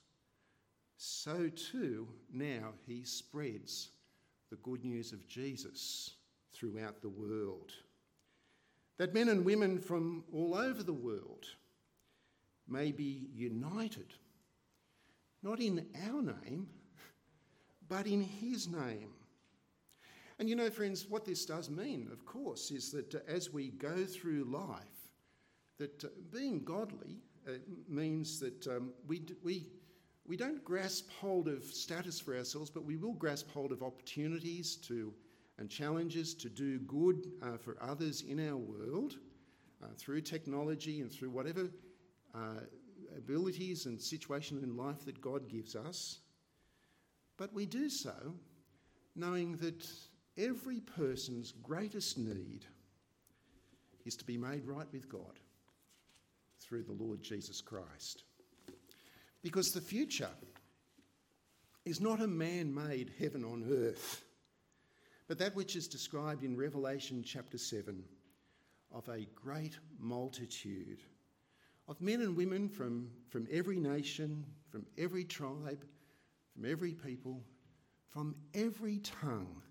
so 0.97 1.49
too 1.49 2.07
now 2.33 2.73
he 2.85 3.03
spreads 3.03 3.89
the 4.49 4.55
good 4.57 4.83
news 4.83 5.13
of 5.13 5.27
Jesus 5.27 6.15
throughout 6.53 7.01
the 7.01 7.09
world. 7.09 7.71
That 8.97 9.13
men 9.13 9.29
and 9.29 9.45
women 9.45 9.79
from 9.79 10.23
all 10.33 10.55
over 10.55 10.81
the 10.81 10.93
world 10.93 11.45
may 12.67 12.91
be 12.91 13.29
united, 13.33 14.13
not 15.43 15.59
in 15.59 15.85
our 16.09 16.21
name, 16.21 16.67
but 17.87 18.07
in 18.07 18.21
his 18.21 18.67
name. 18.67 19.11
And 20.39 20.49
you 20.49 20.55
know, 20.55 20.69
friends, 20.69 21.07
what 21.07 21.25
this 21.25 21.45
does 21.45 21.69
mean, 21.69 22.09
of 22.11 22.25
course, 22.25 22.71
is 22.71 22.91
that 22.91 23.15
uh, 23.15 23.19
as 23.27 23.51
we 23.51 23.69
go 23.69 24.05
through 24.05 24.43
life, 24.45 25.09
that 25.77 26.03
uh, 26.03 26.09
being 26.31 26.63
godly 26.63 27.21
uh, 27.47 27.53
means 27.87 28.39
that 28.39 28.67
um, 28.67 28.91
we, 29.07 29.21
we, 29.43 29.67
we 30.27 30.35
don't 30.35 30.63
grasp 30.63 31.09
hold 31.21 31.47
of 31.47 31.63
status 31.63 32.19
for 32.19 32.35
ourselves, 32.35 32.69
but 32.69 32.83
we 32.83 32.97
will 32.97 33.13
grasp 33.13 33.49
hold 33.49 33.71
of 33.71 33.81
opportunities 33.81 34.75
to, 34.75 35.13
and 35.57 35.69
challenges 35.69 36.33
to 36.35 36.49
do 36.49 36.79
good 36.79 37.31
uh, 37.41 37.57
for 37.57 37.77
others 37.81 38.23
in 38.27 38.45
our 38.49 38.57
world 38.57 39.15
uh, 39.81 39.87
through 39.97 40.21
technology 40.21 40.99
and 40.99 41.11
through 41.11 41.29
whatever 41.29 41.69
uh, 42.35 42.59
abilities 43.17 43.85
and 43.85 44.01
situation 44.01 44.59
in 44.63 44.75
life 44.75 45.05
that 45.05 45.21
God 45.21 45.47
gives 45.47 45.75
us. 45.75 46.19
But 47.37 47.53
we 47.53 47.65
do 47.65 47.89
so 47.89 48.33
knowing 49.15 49.55
that 49.57 49.87
every 50.37 50.81
person's 50.81 51.53
greatest 51.63 52.17
need 52.17 52.65
is 54.05 54.15
to 54.17 54.25
be 54.25 54.37
made 54.37 54.65
right 54.65 54.87
with 54.91 55.09
God 55.09 55.39
through 56.59 56.83
the 56.83 56.93
Lord 56.93 57.21
Jesus 57.21 57.61
Christ. 57.61 58.23
Because 59.41 59.71
the 59.71 59.81
future 59.81 60.29
is 61.85 62.01
not 62.01 62.21
a 62.21 62.27
man 62.27 62.73
made 62.73 63.11
heaven 63.19 63.43
on 63.43 63.65
earth, 63.71 64.23
but 65.27 65.37
that 65.39 65.55
which 65.55 65.75
is 65.75 65.87
described 65.87 66.43
in 66.43 66.57
Revelation 66.57 67.23
chapter 67.23 67.57
7 67.57 68.03
of 68.93 69.07
a 69.09 69.27
great 69.35 69.77
multitude 69.99 70.99
of 71.87 72.01
men 72.01 72.21
and 72.21 72.35
women 72.35 72.67
from, 72.67 73.09
from 73.29 73.47
every 73.51 73.79
nation, 73.79 74.45
from 74.69 74.85
every 74.97 75.23
tribe, 75.23 75.85
from 76.53 76.65
every 76.65 76.93
people, 76.93 77.41
from 78.09 78.35
every 78.53 78.99
tongue, 78.99 79.61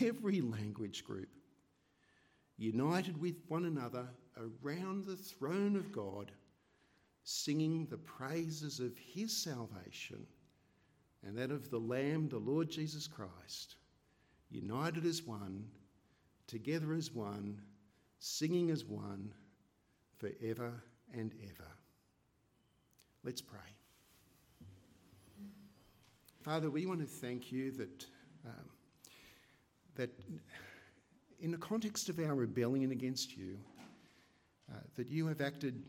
every 0.00 0.40
language 0.40 1.04
group, 1.04 1.28
united 2.58 3.20
with 3.20 3.36
one 3.48 3.64
another 3.64 4.06
around 4.36 5.04
the 5.04 5.16
throne 5.16 5.76
of 5.76 5.92
God, 5.92 6.32
singing 7.24 7.86
the 7.86 7.98
praises 7.98 8.80
of 8.80 8.96
his 8.98 9.36
salvation 9.36 10.26
and 11.24 11.36
that 11.38 11.50
of 11.50 11.70
the 11.70 11.78
Lamb, 11.78 12.28
the 12.28 12.38
Lord 12.38 12.68
Jesus 12.68 13.06
Christ, 13.06 13.76
united 14.50 15.06
as 15.06 15.22
one, 15.22 15.64
together 16.46 16.92
as 16.94 17.12
one, 17.12 17.60
singing 18.18 18.70
as 18.70 18.84
one, 18.84 19.32
forever 20.18 20.82
and 21.14 21.32
ever. 21.42 21.70
Let's 23.24 23.40
pray. 23.40 23.60
Father, 26.42 26.70
we 26.70 26.86
want 26.86 27.00
to 27.00 27.06
thank 27.06 27.52
you 27.52 27.70
that, 27.72 28.06
um, 28.44 28.64
that 29.94 30.10
in 31.40 31.52
the 31.52 31.56
context 31.58 32.08
of 32.08 32.18
our 32.18 32.34
rebellion 32.34 32.90
against 32.90 33.36
you, 33.36 33.58
uh, 34.72 34.78
that 34.96 35.08
you 35.08 35.26
have 35.26 35.40
acted 35.40 35.82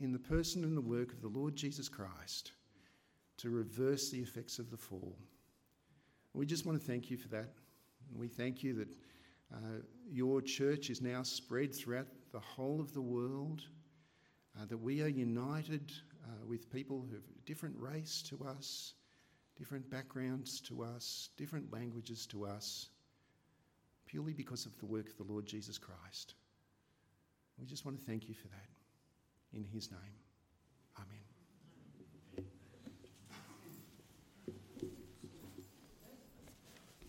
in 0.00 0.12
the 0.12 0.18
person 0.18 0.64
and 0.64 0.76
the 0.76 0.80
work 0.80 1.12
of 1.12 1.20
the 1.20 1.28
Lord 1.28 1.54
Jesus 1.54 1.88
Christ 1.88 2.52
to 3.36 3.50
reverse 3.50 4.10
the 4.10 4.18
effects 4.18 4.58
of 4.58 4.70
the 4.70 4.76
fall. 4.76 5.16
We 6.34 6.46
just 6.46 6.66
want 6.66 6.80
to 6.80 6.86
thank 6.86 7.10
you 7.10 7.16
for 7.16 7.28
that. 7.28 7.50
We 8.14 8.28
thank 8.28 8.62
you 8.62 8.74
that 8.74 8.88
uh, 9.52 9.82
your 10.10 10.40
church 10.40 10.90
is 10.90 11.00
now 11.00 11.22
spread 11.22 11.74
throughout 11.74 12.06
the 12.32 12.40
whole 12.40 12.80
of 12.80 12.92
the 12.94 13.00
world, 13.00 13.62
uh, 14.58 14.64
that 14.66 14.78
we 14.78 15.02
are 15.02 15.08
united 15.08 15.92
uh, 16.24 16.46
with 16.46 16.70
people 16.70 17.04
who 17.08 17.14
have 17.14 17.24
different 17.44 17.74
race 17.78 18.22
to 18.22 18.44
us, 18.44 18.94
different 19.58 19.90
backgrounds 19.90 20.60
to 20.60 20.82
us, 20.82 21.30
different 21.36 21.72
languages 21.72 22.26
to 22.26 22.46
us, 22.46 22.88
purely 24.06 24.32
because 24.32 24.66
of 24.66 24.78
the 24.78 24.86
work 24.86 25.08
of 25.08 25.16
the 25.16 25.32
Lord 25.32 25.46
Jesus 25.46 25.78
Christ. 25.78 26.34
We 27.58 27.66
just 27.66 27.84
want 27.84 27.98
to 27.98 28.04
thank 28.04 28.28
you 28.28 28.34
for 28.34 28.48
that. 28.48 28.69
In 29.52 29.64
his 29.72 29.90
name, 29.90 30.18
amen. 30.96 31.29